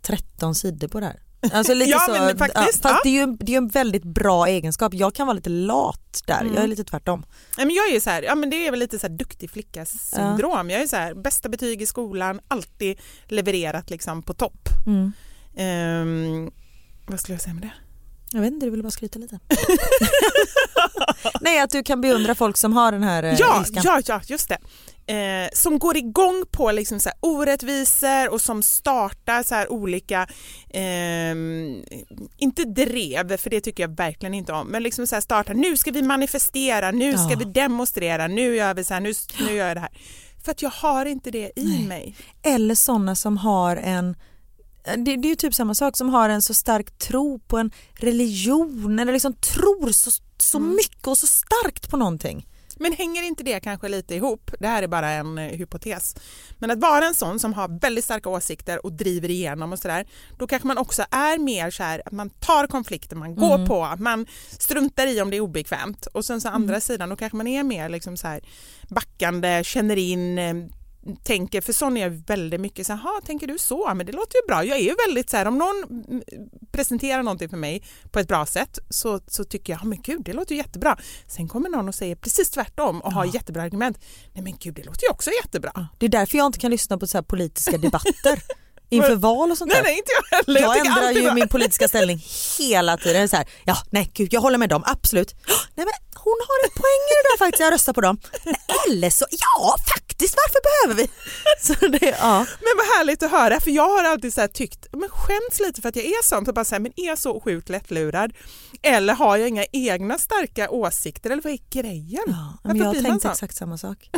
[0.03, 1.21] 13 sidor på det här.
[1.53, 3.01] Alltså lite Ja, så, men faktiskt, fast ja.
[3.03, 4.95] det är ju en, det är en väldigt bra egenskap.
[4.95, 6.55] Jag kan vara lite lat där, Mm.
[6.55, 7.25] jag är lite tvärtom.
[7.57, 9.15] Nej, men jag är ju så här, ja men det är väl lite så här
[9.17, 10.71] duktig flicka syndrom.
[10.71, 14.69] Jag är så här, bästa betyg i skolan, alltid levererat liksom på topp.
[14.87, 15.13] Mm.
[15.57, 16.51] Ehm,
[17.07, 17.73] vad skulle jag säga med det?
[18.35, 19.39] Jag vet inte, du vill bara skryta lite.
[21.41, 23.83] Nej att du kan beundra folk som har den här eh, Ja, ilskan.
[23.87, 24.59] ja, ja, just det.
[25.07, 30.27] Eh, som går igång på liksom så här orättvisor och som startar så här olika,
[30.71, 31.83] ehm,
[32.39, 35.77] inte drev för det tycker jag verkligen inte om, men liksom så här startar, nu
[35.77, 37.39] ska vi manifestera, nu ska Ja.
[37.39, 39.91] vi demonstrera, nu gör vi så här, nu, nu gör jag det här.
[40.45, 41.87] För att jag har inte det i Nej.
[41.87, 42.15] mig.
[42.43, 44.17] Eller sådana som har en
[44.85, 47.71] det, det är ju typ samma sak som har en så stark tro på en
[47.95, 50.71] religion eller liksom tror så, så Mm.
[50.77, 52.47] mycket och så starkt på någonting.
[52.83, 54.51] Men hänger inte det kanske lite ihop?
[54.61, 56.15] Det här är bara en eh, hypotes.
[56.59, 60.07] Men att vara en sån som har väldigt starka åsikter och driver igenom och sådär,
[60.39, 63.67] då kanske man också är mer så här att man tar konflikter, man går Mm.
[63.69, 64.27] på, man
[64.59, 67.63] struntar i om det är obekvämt och sen så andra sidan då kanske man är
[67.63, 68.41] mer liksom så här
[68.89, 70.55] backande, känner in, eh,
[71.25, 73.93] tänker, för sån är jag väldigt mycket så här, "Jaha, tänker du så?
[73.95, 74.65] Men det låter ju bra.
[74.65, 76.23] Jag är ju väldigt så här, om någon mm,
[76.73, 80.23] presenterar någonting för mig på ett bra sätt så, så tycker jag, "Ja, men gud,
[80.25, 80.99] det låter ju jättebra.
[81.29, 83.99] Sen kommer någon och säger precis tvärtom och har jättebra argument.
[84.33, 85.89] Nej men gud, det låter ju också jättebra.
[85.99, 88.43] Det är därför jag inte kan lyssna på så här politiska debatter
[88.89, 89.85] inför val och sånt Nej, där.
[89.91, 90.61] nej, inte jag heller.
[90.61, 92.23] Jag tycker ändrar ju bara- min politiska ställning
[92.59, 93.29] hela tiden.
[93.29, 95.35] Så här, ja, nej gud, jag håller med dem, absolut.
[95.75, 98.19] Nej men hon har en poäng i det där faktiskt, jag röstar på dem.
[98.87, 101.11] Eller så, ja faktiskt, varför behöver vi?
[101.61, 102.39] Så det, ja.
[102.39, 105.89] Men vad härligt att höra, för jag har alltid så tyckt, men skäms lite för
[105.89, 108.33] att jag är sån, så bara så här, men är jag så sjukt lättlurad?
[108.83, 112.25] Eller har jag inga egna starka åsikter, eller vad är grejen?
[112.27, 114.11] Ja, men jag tänkte exakt samma sak.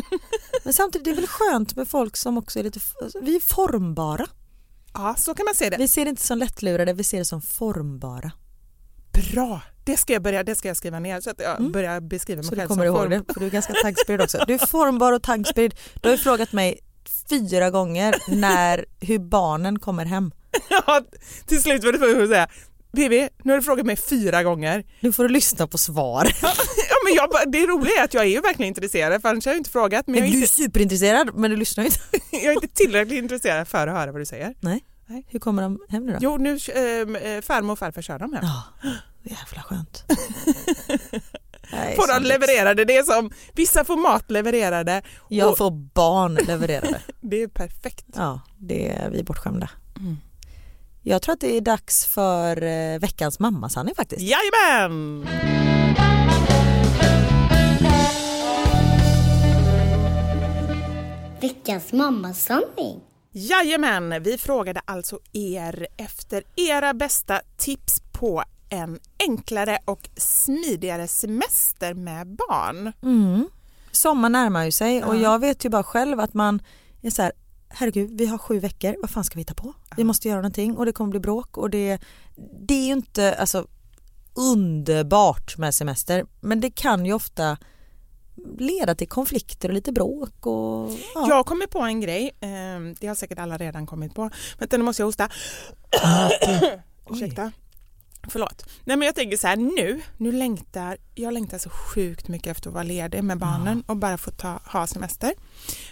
[0.65, 2.81] Men samtidigt det är väl skönt med folk som också är lite,
[3.23, 4.27] vi är formbara.
[4.95, 5.77] Ja, så kan man se det.
[5.77, 8.33] Vi ser det inte som lättlurade, vi ser det som formbara.
[9.33, 12.43] Bra, det ska jag, börja, det ska jag skriva ner så att jag börjar beskriva
[12.43, 12.49] mig Mm.
[12.49, 13.25] Så du själv kommer som ihåg form.
[13.27, 14.45] det, för du är ganska tankspridd också.
[14.47, 15.75] Du är formbar och tankspridd.
[16.03, 16.81] Du har ju frågat mig
[17.31, 20.33] fyra gånger när, hur barnen kommer hem.
[20.71, 21.01] Ja,
[21.47, 22.49] till slut var det tvungen att säga,
[22.93, 24.85] Vivi, nu har du frågat mig fyra gånger.
[25.01, 26.29] Nu får du lyssna på svar.
[26.89, 29.53] Ja, men jag, det roliga är att jag är ju verkligen intresserad, för annars har
[29.53, 30.07] jag inte frågat.
[30.07, 31.99] Men jag Men är, du är inte, superintresserad men du lyssnar inte.
[32.31, 34.55] jag är inte tillräckligt intresserad för att höra vad du säger.
[34.61, 34.85] Nej.
[35.15, 35.27] Nej.
[35.29, 36.19] Hur kommer de hem nu då?
[36.23, 38.45] Jo, nu äh, farmor och farfar kör dem hem.
[38.45, 38.63] Ja,
[39.23, 40.05] jävla skönt.
[41.73, 45.03] Nej, Får de levererade, det är som, vissa får mat levererade.
[45.29, 47.01] Jag och får barn levererade.
[47.21, 48.05] Det är perfekt.
[48.15, 49.71] Ja, det är vi bortskämda.
[49.97, 50.17] Mm.
[51.03, 54.23] Jag tror att det är dags för eh, veckans mamma-sanning faktiskt.
[54.23, 55.27] Jajamän!
[61.41, 63.01] Veckans mammasanning.
[63.37, 71.95] Jajamän, vi frågade alltså er efter era bästa tips på en enklare och smidigare semester
[71.95, 72.93] med barn.
[73.03, 73.49] Mm.
[73.93, 75.21] Sommar närmar ju sig och Ja.
[75.21, 76.63] jag vet ju bara själv att man
[77.03, 77.33] är så här,
[77.69, 79.75] herregud vi har sju veckor, vad fan ska vi hitta på?
[79.97, 81.99] Vi måste göra någonting och det kommer bli bråk och det,
[82.69, 83.67] det är ju inte alltså,
[84.35, 87.57] underbart med semester men det kan ju ofta
[88.59, 91.29] leda till konflikter och lite bråk och ja.
[91.29, 92.49] Jag kommer på en grej, eh,
[93.01, 94.31] det har säkert alla redan kommit på.
[94.59, 95.29] Vänta nu måste jag hosta.
[97.11, 97.53] Ursäkta.
[98.29, 98.65] Förlåt.
[98.85, 102.71] Nej men jag tänker så här nu, nu längtar, jag längtar så sjukt mycket efter
[102.71, 105.35] att vara ledig med barnen och bara få ta, ha semester.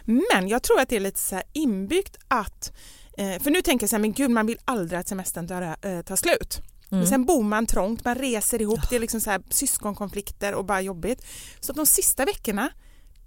[0.05, 2.73] Men jag tror att det är lite så här inbyggt att,
[3.19, 5.63] eh, för nu tänker jag så här, men gud man vill aldrig att semestern tar,
[5.63, 6.61] eh, tar slut.
[6.99, 10.65] Men sen bor man trångt, man reser ihop, det är liksom så här syskonkonflikter och
[10.65, 11.25] bara jobbigt.
[11.61, 12.71] Så att de sista veckorna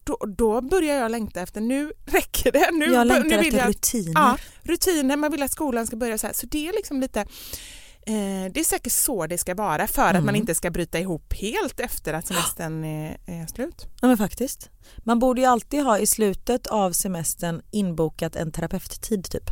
[0.03, 2.69] då, då börjar jag längta efter, nu räcker det.
[2.71, 4.11] Nu, jag längtar nu vill efter jag, rutiner.
[4.15, 6.33] Ja, rutiner, man vill att skolan ska börja så här.
[6.33, 10.11] Så det är liksom lite, eh, det är säkert så det ska vara för att
[10.11, 10.25] Mm.
[10.25, 13.85] man inte ska bryta ihop helt efter att semestern är, är slut.
[14.01, 14.69] Ja men faktiskt.
[14.97, 19.49] Man borde ju alltid ha i slutet av semestern inbokat en terapeuttid typ.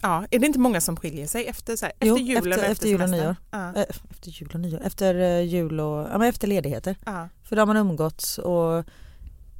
[0.00, 2.50] Ja, är det inte många som skiljer sig efter, så här, efter Jo, julen efter-
[2.50, 3.36] efter, efter jul och nyår.
[3.50, 6.96] Ja, Eh, efter jul och nyår, efter eh, jul och, ja men efter ledigheter.
[7.06, 7.28] ja.
[7.42, 8.84] För då har man umgåtts och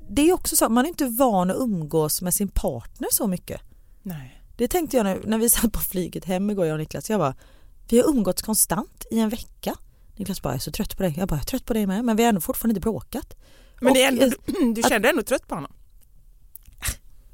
[0.09, 3.61] det är också så, man är inte van att umgås med sin partner så mycket.
[4.03, 4.43] Nej.
[4.57, 7.11] Det tänkte jag när, när vi satt på flyget hem igår jag och Niklas.
[7.11, 7.34] Jag bara,
[7.89, 9.74] vi har umgåtts konstant i en vecka.
[10.16, 11.14] Niklas bara, jag är så trött på dig.
[11.18, 12.05] Jag bara, jag är trött på dig med.
[12.05, 13.37] Men vi har ändå fortfarande inte bråkat.
[13.80, 14.30] Men Och, ändå, eh,
[14.74, 15.72] du kände ändå trött på honom?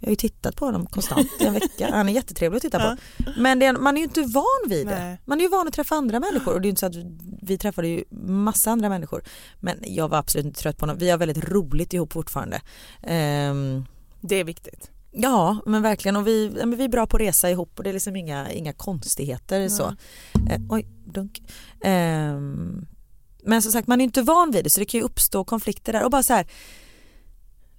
[0.03, 1.88] Jag har ju tittat på honom konstant i en vecka.
[1.90, 2.96] Han är jättetrevlig att titta på.
[3.36, 4.98] Men är, man är ju inte van vid det.
[4.98, 5.18] Nej.
[5.24, 6.96] Man är ju van att träffa andra människor och det är ju inte så att
[7.42, 9.22] vi träffade ju massa andra människor.
[9.61, 10.98] Men jag var absolut inte trött på honom.
[10.98, 12.61] Vi har väldigt roligt ihop fortfarande.
[13.03, 13.84] Ehm,
[14.20, 14.90] Det är viktigt.
[15.14, 17.90] Ja men verkligen och vi, ja, vi är bra på att resa ihop och det
[17.90, 19.94] är liksom inga, inga konstigheter så.
[20.50, 21.42] Eh, oj, dunk.
[21.84, 22.86] Ehm,
[23.44, 25.92] men som sagt man är inte van vid det så det kan ju uppstå konflikter
[25.92, 26.46] där och bara så här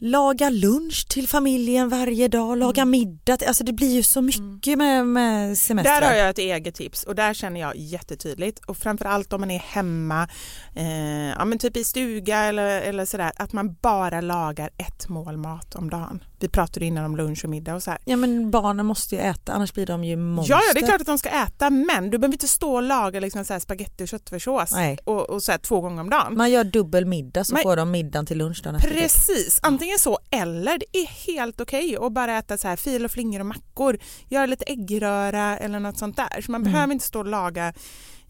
[0.04, 2.92] laga lunch till familjen varje dag, laga Mm.
[2.92, 6.02] middag, alltså det blir ju så mycket med, med semestrar.
[6.02, 9.52] Där har jag ett eget tips och där känner jag jättetydligt och framförallt om man
[9.52, 10.28] är hemma,
[10.76, 15.38] eh, ja men typ i stuga eller, eller sådär, att man bara lagar ett mål
[15.38, 16.24] mat om dagen.
[16.44, 18.00] Vi pratade innan om lunch och middag och så här.
[18.06, 20.54] Ja men barnen måste ju äta annars blir de ju monster.
[20.54, 22.84] Ja, ja, det är klart att de ska äta men du behöver inte stå och
[22.84, 24.98] laga liksom så här spagetti och köttfärssås Nej.
[25.06, 26.38] och, och så här två gånger om dagen.
[26.38, 28.80] Man gör dubbel middag så Men- får de middagen till lunch dagen.
[28.80, 33.12] Precis, antingen så eller det är helt okej att bara äta så här fil och
[33.12, 33.98] flingor och mackor,
[34.30, 36.42] göra lite äggröra eller något sånt där.
[36.42, 36.74] Så man Mm.
[36.74, 37.68] behöver inte stå och laga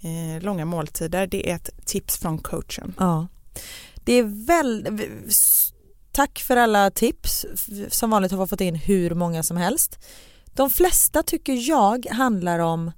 [0.02, 1.28] eh, långa måltider.
[1.28, 2.94] Det är ett tips från coachen.
[3.00, 3.28] Ja.
[4.06, 4.88] Det är väl...
[6.14, 7.46] Tack för alla tips.
[7.90, 10.00] Som vanligt har vi fått in hur många som helst.
[10.46, 12.92] De flesta tycker jag handlar om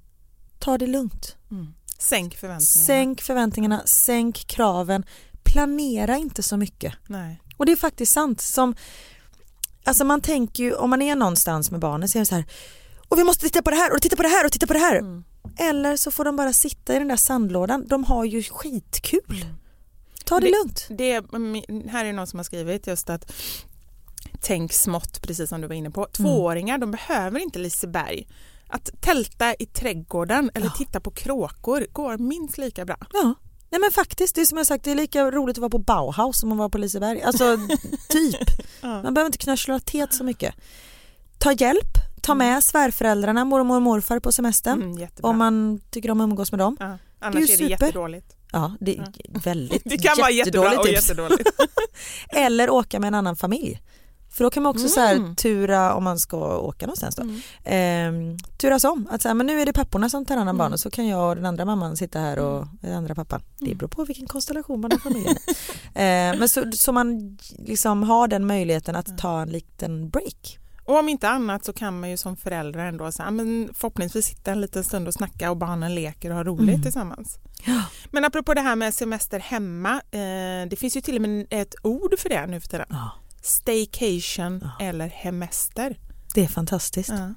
[0.58, 1.36] ta det lugnt.
[1.98, 2.86] Sänk förväntningarna.
[2.86, 5.04] Sänk förväntningarna, sänk kraven.
[5.44, 6.94] Planera inte så mycket.
[7.06, 7.40] Nej.
[7.56, 8.40] Och det är faktiskt sant.
[8.40, 8.74] Som,
[9.84, 12.44] alltså man tänker ju, om man är någonstans med barnen så är det så här
[13.08, 14.72] och vi måste titta på det här och titta på det här och titta på
[14.72, 14.96] det här.
[14.96, 15.24] Mm.
[15.58, 17.86] Eller så får de bara sitta i den där sandlådan.
[17.88, 19.44] De har ju skitkul.
[20.26, 20.86] Ta det, Det- lugnt.
[20.90, 23.32] Det är, här är någon som har skrivit just att
[24.40, 26.06] tänk smått, precis som du var inne på.
[26.12, 28.28] Tvååringar, de behöver inte Liseberg.
[28.68, 32.96] Att tälta i trädgården eller titta på kråkor går minst lika bra.
[33.12, 33.34] Ja.
[33.70, 35.78] Nej men faktiskt, det är som jag sagt, det är lika roligt att vara på
[35.78, 37.22] Bauhaus som att vara på Liseberg.
[37.22, 37.56] Alltså
[38.08, 38.36] typ.
[38.80, 39.02] Ja.
[39.02, 40.54] Man behöver inte knörsla teet så mycket.
[41.38, 41.88] Ta hjälp,
[42.22, 44.82] ta med svärföräldrarna, mormor och morfar på semestern.
[44.82, 46.76] Mm, om man tycker om att umgås med dem.
[46.80, 46.86] ja.
[46.86, 47.70] Det är Annars ju är det super.
[47.86, 48.35] jättedåligt.
[48.52, 49.04] Ja, det är
[49.44, 51.50] väldigt Det kan vara jättebra och jättedåligt.
[52.28, 53.82] Eller åka med en annan familj.
[54.36, 55.36] För då kan man också så här Mm.
[55.36, 57.22] tura om man ska åka någonstans då.
[57.64, 59.08] Ehm, turas om.
[59.10, 60.54] Att så här, men nu är det papporna som tar hand Mm.
[60.54, 63.42] om barnen så kan jag och den andra mamman sitta här och den andra pappan.
[63.58, 63.78] Det Mm.
[63.78, 65.54] beror på vilken konstellation man har familjen i.
[65.94, 70.58] Ehm, Men så, så man liksom har den möjligheten att ta en liten break.
[70.86, 74.26] Och om inte annat så kan man ju som förälder ändå så här, men förhoppningsvis
[74.26, 76.82] sitta en liten stund och snacka och barnen leker och har roligt Mm.
[76.82, 77.38] tillsammans.
[78.10, 81.74] Men apropå det här med semester hemma, eh, det finns ju till och med ett
[81.82, 82.86] ord för det nu för tiden.
[82.90, 83.10] Ja.
[83.42, 85.98] Staycation eller hemester.
[86.34, 87.08] Det är fantastiskt.
[87.08, 87.34] Ja.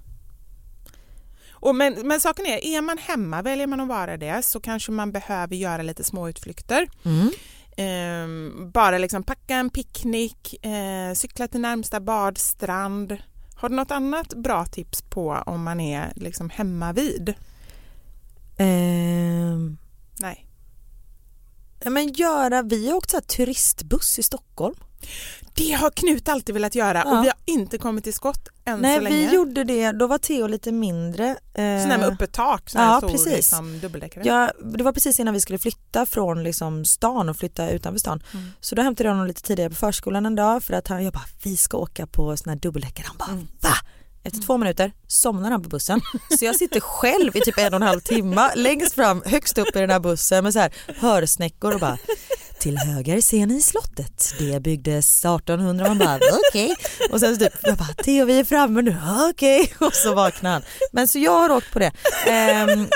[1.52, 4.92] Och men, men saken är, är man hemma, väljer man att vara det så kanske
[4.92, 6.88] man behöver göra lite små utflykter.
[7.06, 7.32] Mm.
[7.78, 13.18] Ehm, bara liksom packa en picknick, eh, cykla till närmsta badstrand.
[13.60, 17.34] Har du något annat bra tips på om man är liksom hemma vid?
[18.58, 19.78] Ehm,
[20.20, 20.48] Nej.
[21.84, 24.76] ja, men göra, vi har åkt så turistbuss i Stockholm.
[25.54, 27.18] Det har Knut alltid velat göra Ja.
[27.18, 29.16] och vi har inte kommit till skott än Nej så länge.
[29.16, 31.36] vi gjorde det, då var Theo lite mindre.
[31.56, 33.34] Sån här med Eh, öppet tak, sån här ja, stor precis.
[33.36, 34.24] liksom, dubbeldäckare.
[34.28, 38.24] Ja, det var precis innan vi skulle flytta från liksom stan och flytta utanför stan.
[38.34, 38.52] Mm.
[38.60, 41.14] Så då hämtade jag honom lite tidigare på förskolan en dag för att han, jag
[41.14, 43.06] bara, vi ska åka på sån här dubbeldäckare.
[43.08, 43.48] Han bara, Mm.
[43.62, 43.70] va?
[44.24, 46.02] Efter två minuter somnar han på bussen.
[46.40, 49.76] Så jag sitter själv i typ en och en halv timme längst fram, högst upp
[49.76, 51.98] i den här bussen med så här hörsnäckor och bara
[52.60, 54.34] till höger ser ni slottet.
[54.40, 55.88] Det byggdes 1800.
[55.88, 56.76] Man bara okej.
[57.12, 58.98] Och sen så typ, jag bara Theo vi är framme nu.
[59.30, 59.74] Okej.
[59.80, 60.62] Och så vaknar han.
[60.92, 61.92] Men så jag har åkt på det.
[62.28, 62.88] Ehm,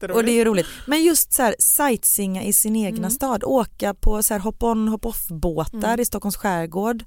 [0.00, 0.66] det och det är ju roligt.
[0.86, 3.10] Men just så här sightseeinga i sin egna Mm.
[3.10, 6.00] stad, åka på så här hop-on hop-off båtar Mm.
[6.00, 7.04] i Stockholms skärgård.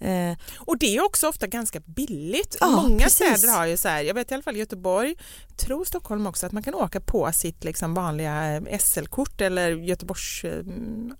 [0.00, 2.56] Eh, Och det är också ofta ganska billigt.
[2.60, 3.38] Ja, Många precis.
[3.38, 5.14] städer har ju så här, jag vet i alla fall Göteborg,
[5.56, 10.44] tror Stockholm också, att man kan åka på sitt liksom vanliga eh, SL-kort eller Göteborgs...
[10.44, 10.62] eh,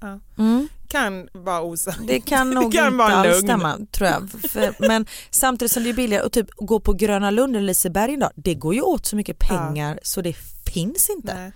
[0.00, 0.68] Ja, mm.
[0.88, 1.98] kan vara osagt.
[2.06, 3.42] Det kan nog kan inte alls lugn.
[3.42, 4.30] stämma tror jag.
[4.50, 8.12] För, men samtidigt som det är billigare att typ gå på Gröna Lund eller Liseberg
[8.12, 10.36] idag, det går ju åt så mycket pengar så det
[10.74, 11.34] finns inte.
[11.34, 11.52] Nej.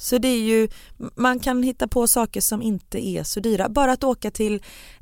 [0.00, 0.68] Så det är ju,
[1.16, 3.68] man kan hitta på saker som inte är så dyra.
[3.68, 4.54] Bara att åka till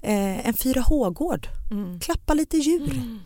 [0.03, 2.01] eh, en 4H-gård, Mm.
[2.01, 3.18] klappa lite djur.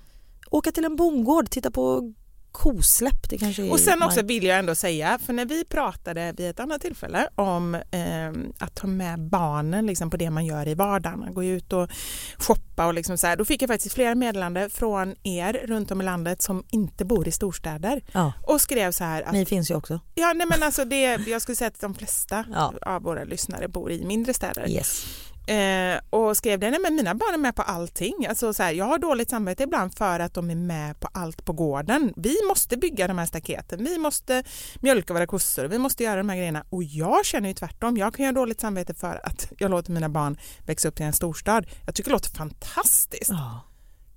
[0.50, 2.12] Åka till en bondgård, titta på
[2.52, 3.28] kosläpp.
[3.30, 6.50] Det kanske är Och sen också vill jag ändå säga, för när vi pratade vid
[6.50, 10.74] ett annat tillfälle om eh, att ta med barnen liksom, på det man gör i
[10.74, 11.90] vardagen, gå ut och
[12.38, 16.00] shoppa och liksom så här, då fick jag faktiskt flera meddelanden från er runt om
[16.00, 19.70] i landet som inte bor i storstäder Ja, och skrev så här att ni finns
[19.70, 20.00] ju också.
[20.14, 22.74] Ja, nej men alltså det, jag skulle säga att de flesta Ja.
[22.82, 24.68] av våra lyssnare bor i mindre städer.
[24.68, 25.06] Yes.
[25.50, 28.26] Eh, och skrev det, nej men mina barn är med på allting.
[28.28, 31.44] Alltså så här, jag har dåligt samvete ibland för att de är med på allt
[31.44, 32.12] på gården.
[32.16, 34.44] Vi måste bygga de här staketen, vi måste
[34.80, 36.64] mjölka våra kossor, vi måste göra de här grejerna.
[36.70, 40.08] Och jag känner ju tvärtom, jag kan göra dåligt samvete för att jag låter mina
[40.08, 41.66] barn växa upp i en storstad.
[41.86, 43.30] Jag tycker det låter fantastiskt.
[43.30, 43.60] Ja.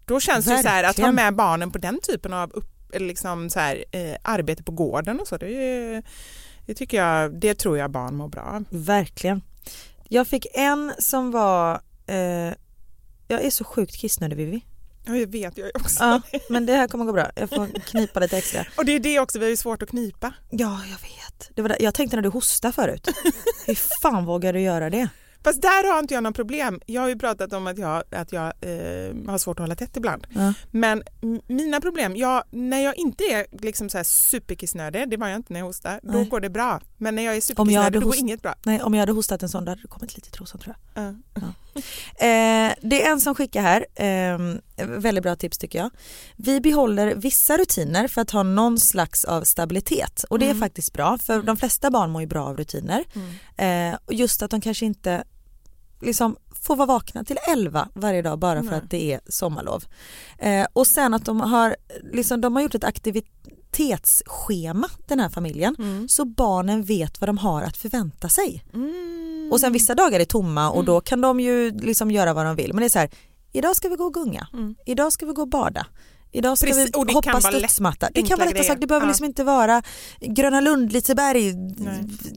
[0.05, 1.15] Då känns det ju så här, att ha Verkligen.
[1.15, 5.27] med barnen på den typen av upp, liksom så här, eh, arbete på gården och
[5.27, 6.01] så, det,
[6.65, 8.65] det tycker jag, det tror jag barn mår bra av.
[8.69, 9.41] Verkligen.
[10.13, 12.53] Jag fick en som var, eh,
[13.27, 14.65] jag är så sjukt kissnödig Vivi.
[15.05, 16.03] Ja, jag vet jag också.
[16.03, 17.31] Ja, men det här kommer gå bra.
[17.35, 18.65] Jag får knipa lite extra.
[18.77, 20.33] Och det är det också, vi har ju svårt att knipa.
[20.49, 21.51] Ja, jag vet.
[21.55, 21.77] Det var det.
[21.79, 23.07] Jag tänkte när du hostade förut.
[23.65, 25.09] Hur fan vågar du göra det?
[25.43, 26.81] Fast där har inte jag någon problem.
[26.85, 29.97] Jag har ju pratat om att jag, att jag eh, har svårt att hålla tätt
[29.97, 30.27] ibland.
[30.29, 30.53] Ja.
[30.71, 31.03] Men
[31.47, 35.53] mina problem, jag, när jag inte är liksom så här superkissnödig, det var jag inte
[35.53, 36.25] när jag hostade, då Nej.
[36.25, 36.81] går det bra.
[36.97, 38.55] Men när jag är superkissnödig då går inget bra.
[38.63, 41.15] Nej, om jag hade hostat en sån då hade det kommit lite trosan tror jag.
[41.33, 41.43] Ja.
[42.15, 44.37] Eh, det är en som skickar här, eh,
[44.87, 45.89] väldigt bra tips tycker jag.
[46.35, 50.93] Vi behåller vissa rutiner för att ha någon slags av stabilitet och det är faktiskt
[50.93, 53.03] bra för de flesta barn mår ju bra av rutiner.
[53.57, 55.23] Eh, och just att de kanske inte
[56.03, 58.79] liksom får vara vakna till 11 varje dag bara för Nej.
[58.79, 59.83] att det är sommarlov.
[60.39, 61.75] Eh, och sen att de har,
[62.13, 65.75] liksom, de har gjort ett aktivitetsschema den här familjen
[66.09, 68.63] så barnen vet vad de har att förvänta sig.
[69.51, 72.55] Och sen vissa dagar är tomma och då kan de ju liksom göra vad de
[72.55, 73.09] vill men det är så här,
[73.51, 74.47] idag ska vi gå och gunga,
[74.85, 75.85] idag ska vi gå och bada.
[76.33, 78.09] Idag ska Precis, vi hoppa studsmatta.
[78.13, 79.09] Det kan vara lätta saker, det behöver Ja.
[79.11, 79.83] liksom inte vara
[80.19, 81.53] Gröna Lund, Liseberg.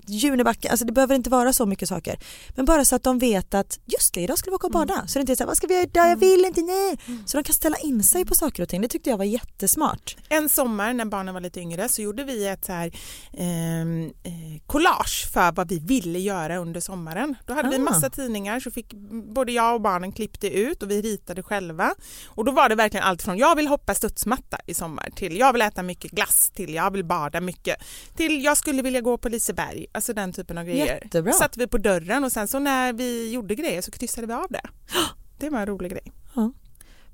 [0.07, 2.19] Junebacka, alltså det behöver inte vara så mycket saker.
[2.57, 4.95] Men bara så att de vet att just det, idag ska vi åka och bada.
[4.95, 5.09] Mm.
[5.09, 6.99] Så det inte är så här, vad ska vi göra idag, jag vill inte, nej.
[7.27, 10.17] Så de kan ställa in sig på saker och ting, det tyckte jag var jättesmart.
[10.29, 12.91] En sommar när barnen var lite yngre så gjorde vi ett så här,
[13.39, 14.33] ehm, eh,
[14.67, 17.35] collage för vad vi ville göra under sommaren.
[17.47, 17.79] Då hade vi Ah.
[17.79, 18.93] massa tidningar så fick
[19.35, 21.95] både jag och barnen klippte ut och vi ritade själva.
[22.27, 25.53] Och då var det verkligen allt från jag vill hoppa studsmatta i sommar till jag
[25.53, 27.77] vill äta mycket glass till jag vill bada mycket
[28.17, 29.87] till jag skulle vilja gå på Liseberg.
[29.93, 30.87] Alltså den typen av grejer.
[30.87, 31.33] Jättebra.
[31.33, 34.47] satte vi på dörren och sen så när vi gjorde grejer så kryssade vi av
[34.51, 34.69] det.
[35.39, 36.13] Det var en rolig grej.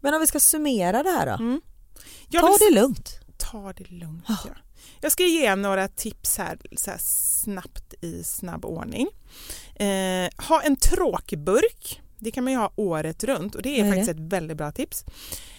[0.00, 1.60] Men om vi ska summera det här då, Mm.
[2.32, 3.20] Ta det lugnt.
[3.36, 4.24] ta det lugnt.
[4.28, 4.36] Ja.
[5.00, 9.08] Jag ska ge några tips här, så här snabbt i snabb ordning.
[9.74, 12.00] Eh, ha en tråkburk.
[12.18, 14.72] Det kan man ju ha året runt och det är är faktiskt ett väldigt bra
[14.72, 15.04] tips.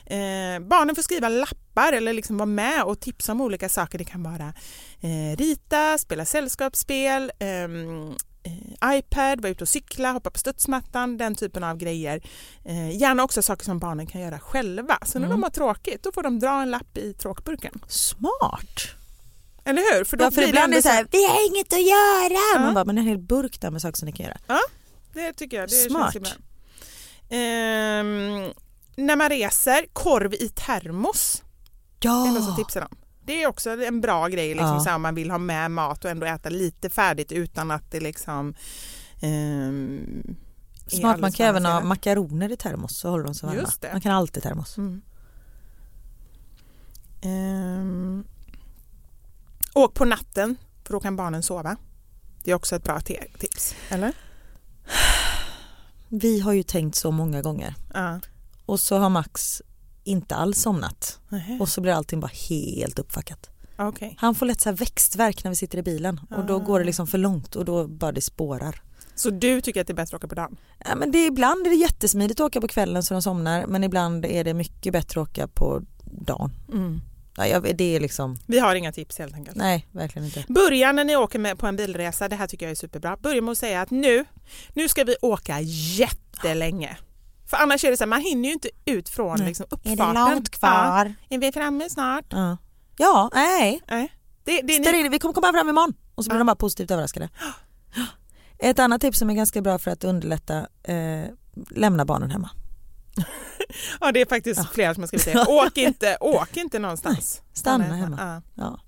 [0.05, 3.97] Eh, barnen får skriva lappar eller liksom vara med och tipsa om olika saker.
[3.97, 4.53] Det kan vara
[5.01, 8.09] eh, rita, spela sällskapsspel, ehm,
[8.43, 12.21] eh, iPad, vara ute och cykla, hoppa på studsmattan, den typen av grejer.
[12.65, 14.97] Eh, gärna också saker som barnen kan göra själva.
[15.05, 15.37] Så när Mm.
[15.39, 17.81] de har tråkigt då får de dra en lapp i tråkburken.
[17.87, 18.79] Smart.
[19.65, 20.03] Eller hur?
[20.03, 22.39] För då Ja, för ibland är det så här, vi har inget att göra.
[22.55, 22.59] Ja.
[22.59, 24.37] Man bara, men en hel burk där med saker som ni kan göra.
[25.13, 25.69] Det tycker jag.
[25.69, 26.13] Det Smart.
[26.13, 26.43] Känns bra.
[28.95, 31.43] När man reser, korv i termos.
[31.99, 32.97] Det är någon som Ja, tipsar om.
[33.25, 34.79] Det är också en bra grej liksom, Ja.
[34.79, 37.91] så här, om man vill ha med mat och ändå äta lite färdigt utan att
[37.91, 38.53] det liksom
[39.21, 40.37] är
[40.87, 41.19] smart.
[41.19, 43.61] Man kan även ha makaroner i termos så håller de sig varma.
[43.61, 43.91] Just det.
[43.91, 44.77] Man kan alltid termos.
[44.77, 45.01] Mm.
[47.21, 48.23] Ehm,
[49.73, 51.77] åk på natten för då kan barnen sova.
[52.43, 53.75] Det är också ett bra tips.
[53.89, 54.13] Eller?
[56.09, 58.19] Vi har ju tänkt så många gånger Ja.
[58.65, 59.61] Och så har Max
[60.03, 61.57] inte alls somnat Nähä.
[61.59, 63.49] och så blir allting bara helt uppfackat.
[63.77, 64.15] Okej.
[64.19, 66.59] Han får lätt så här växtverk när vi sitter i bilen och då Ah.
[66.59, 68.81] går det liksom för långt och då bara det spårar.
[69.15, 70.57] Så du tycker att det är bättre att åka på dagen?
[70.85, 73.65] Ja, men det är, ibland är det jättesmidigt att åka på kvällen så de somnar
[73.67, 76.51] men ibland är det mycket bättre att åka på dagen.
[77.37, 79.57] Ja, jag, det är liksom, Vi har inga tips helt enkelt.
[79.57, 80.45] nej verkligen inte.
[80.49, 83.17] Börja när ni åker med på en bilresa, det här tycker jag är superbra.
[83.17, 84.25] Börja med att säga att nu,
[84.73, 86.97] nu ska vi åka jättelänge.
[87.53, 89.47] För annars är det så här, man hinner ju inte ut från Nej.
[89.47, 90.15] liksom, Är uppfarten.
[90.15, 91.15] det långt kvar?
[91.29, 92.25] Ja, är vi framme snart?
[92.29, 92.57] Ja,
[92.97, 93.81] ja nej.
[93.87, 94.13] Nej.
[94.43, 96.39] Det, det, in, vi kommer komma fram imorgon och så blir Ja.
[96.39, 97.29] de bara positivt överraskade.
[98.59, 101.25] Ett annat tips som är ganska bra för att underlätta, eh,
[101.69, 102.49] lämna barnen hemma.
[104.01, 105.45] ja, det är faktiskt flera som har skrivit det.
[105.47, 107.41] Åk inte, åk inte någonstans.
[107.53, 108.41] Stanna Stanna hemma.
[108.55, 108.63] Ja.
[108.63, 108.79] Ja.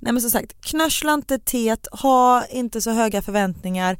[0.00, 3.98] Nej men som sagt, knörsla inte teet, ha inte så höga förväntningar.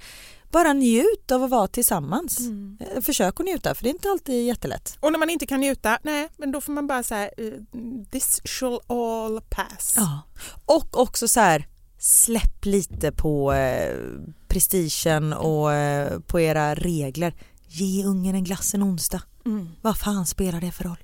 [0.53, 2.41] Bara njut av att vara tillsammans.
[2.41, 2.79] Mm.
[2.81, 4.97] Eh, Försök att njuta för det är inte alltid jättelätt.
[5.01, 7.31] Och när man inte kan njuta, nej, men då får man bara säga
[8.11, 9.95] this shall all pass.
[9.97, 10.21] Ja.
[10.67, 11.67] Och också så här,
[11.99, 13.97] släpp lite på eh,
[14.49, 17.35] prestigen och eh, på era regler.
[17.67, 19.23] Ge ungen en glass en onsdag.
[19.47, 19.69] Mm.
[19.83, 20.99] Vad fan spelar det för roll?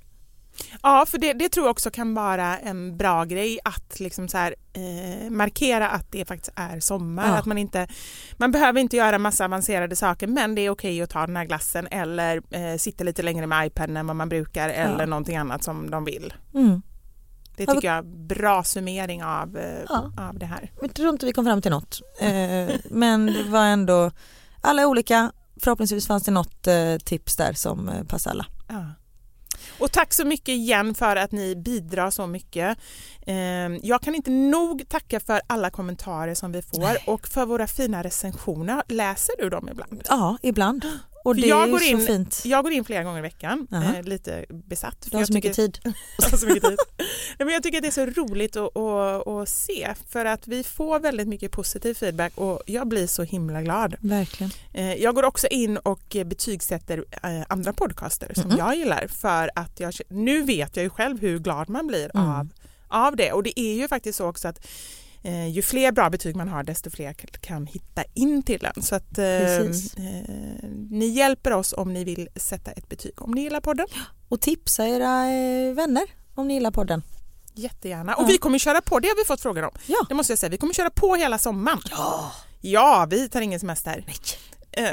[0.83, 4.39] Ja, för det, det tror jag också kan vara en bra grej att liksom så
[4.39, 7.29] här, eh, markera att det faktiskt är sommar.
[7.29, 7.35] Ja.
[7.37, 7.89] Att man, inte,
[8.37, 11.45] man behöver inte göra massa avancerade saker men det är okej att ta den här
[11.45, 15.07] glassen eller eh, sitta lite längre med iPaden än vad man brukar eller Ja.
[15.07, 16.35] någonting annat som de vill.
[16.55, 16.83] Mm.
[17.57, 20.13] Det tycker jag är bra summering av, eh, Ja.
[20.29, 20.73] av det här.
[20.81, 22.01] Jag tror inte vi kom fram till något.
[22.21, 24.11] Eh, men det var ändå,
[24.61, 25.33] alla olika.
[25.63, 28.47] Förhoppningsvis fanns det något eh, tips där som passar alla.
[28.69, 28.85] Ja.
[29.81, 32.79] Och tack så mycket igen för att ni bidrar så mycket.
[33.27, 37.67] Ehm, Jag kan inte nog tacka för alla kommentarer som vi får och för våra
[37.67, 38.83] fina recensioner.
[38.89, 40.03] Läser du dem ibland?
[40.09, 40.85] Ja, ibland.
[41.29, 42.43] Och det jag går in- så fint.
[42.45, 44.97] Jag går in flera gånger i veckan, eh, lite besatt.
[45.05, 45.95] för Du har så mycket tycker- tid.
[46.19, 46.79] Jag har så mycket tid.
[46.99, 47.09] Nej,
[47.39, 50.65] men jag tycker att det är så roligt att, att, att se för att vi
[50.65, 53.95] får väldigt mycket positiv feedback och jag blir så himla glad.
[54.01, 54.51] Verkligen.
[54.75, 58.59] Eh, Jag går också in och betygsätter eh, andra podcaster som Mhm.
[58.59, 62.29] jag gillar för att jag, nu vet jag ju själv hur glad man blir Mm.
[62.31, 62.49] av,
[62.89, 64.67] av det och det är ju faktiskt så också att
[65.23, 68.83] eh, ju fler bra betyg man har desto fler kan hitta in till den.
[68.83, 69.69] Så att eh, eh,
[70.91, 73.87] ni hjälper oss om ni vill sätta ett betyg om ni gillar podden.
[74.29, 76.05] Och tipsa era eh, vänner
[76.35, 77.03] om ni gillar podden.
[77.55, 78.15] Jättegärna.
[78.15, 79.71] Och vi kommer köra på, det har vi fått frågor om.
[79.87, 80.07] Ja.
[80.09, 81.81] Det måste jag säga, vi kommer köra på hela sommaren.
[81.91, 82.33] Ja.
[82.61, 84.05] Ja, vi tar ingen semester.
[84.07, 84.17] Nej.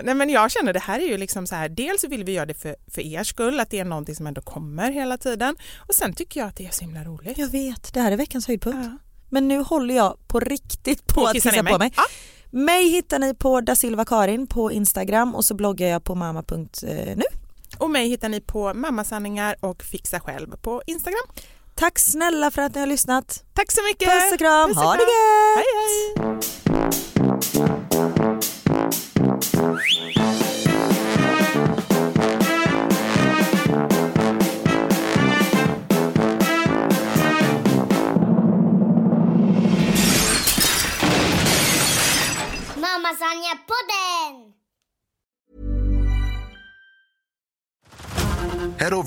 [0.03, 2.45] Nej men jag känner det här är ju liksom så här, dels vill vi göra
[2.45, 5.55] det för, för er skull, att det är någonting som ändå kommer hela tiden.
[5.78, 7.38] Och sen tycker jag att det är så himla roligt.
[7.38, 8.80] Jag vet, det här är veckans höjdpunkt.
[8.91, 8.97] Ja.
[9.30, 11.93] Men nu håller jag på riktigt på Och att kissa på mig.
[11.95, 12.03] Ja.
[12.49, 17.23] Mig hittar ni på da Silva Karin på Instagram och så bloggar jag på mamma.nu.
[17.78, 21.26] Och mig hittar ni på mammasanningar och fixa själv på Instagram.
[21.76, 23.43] Tack snälla för att ni har lyssnat.
[23.53, 24.09] Tack så mycket!
[24.09, 25.07] Puss och kram, Puss och ha det kram.
[25.07, 25.57] gött!
[25.57, 26.54] Hej hej!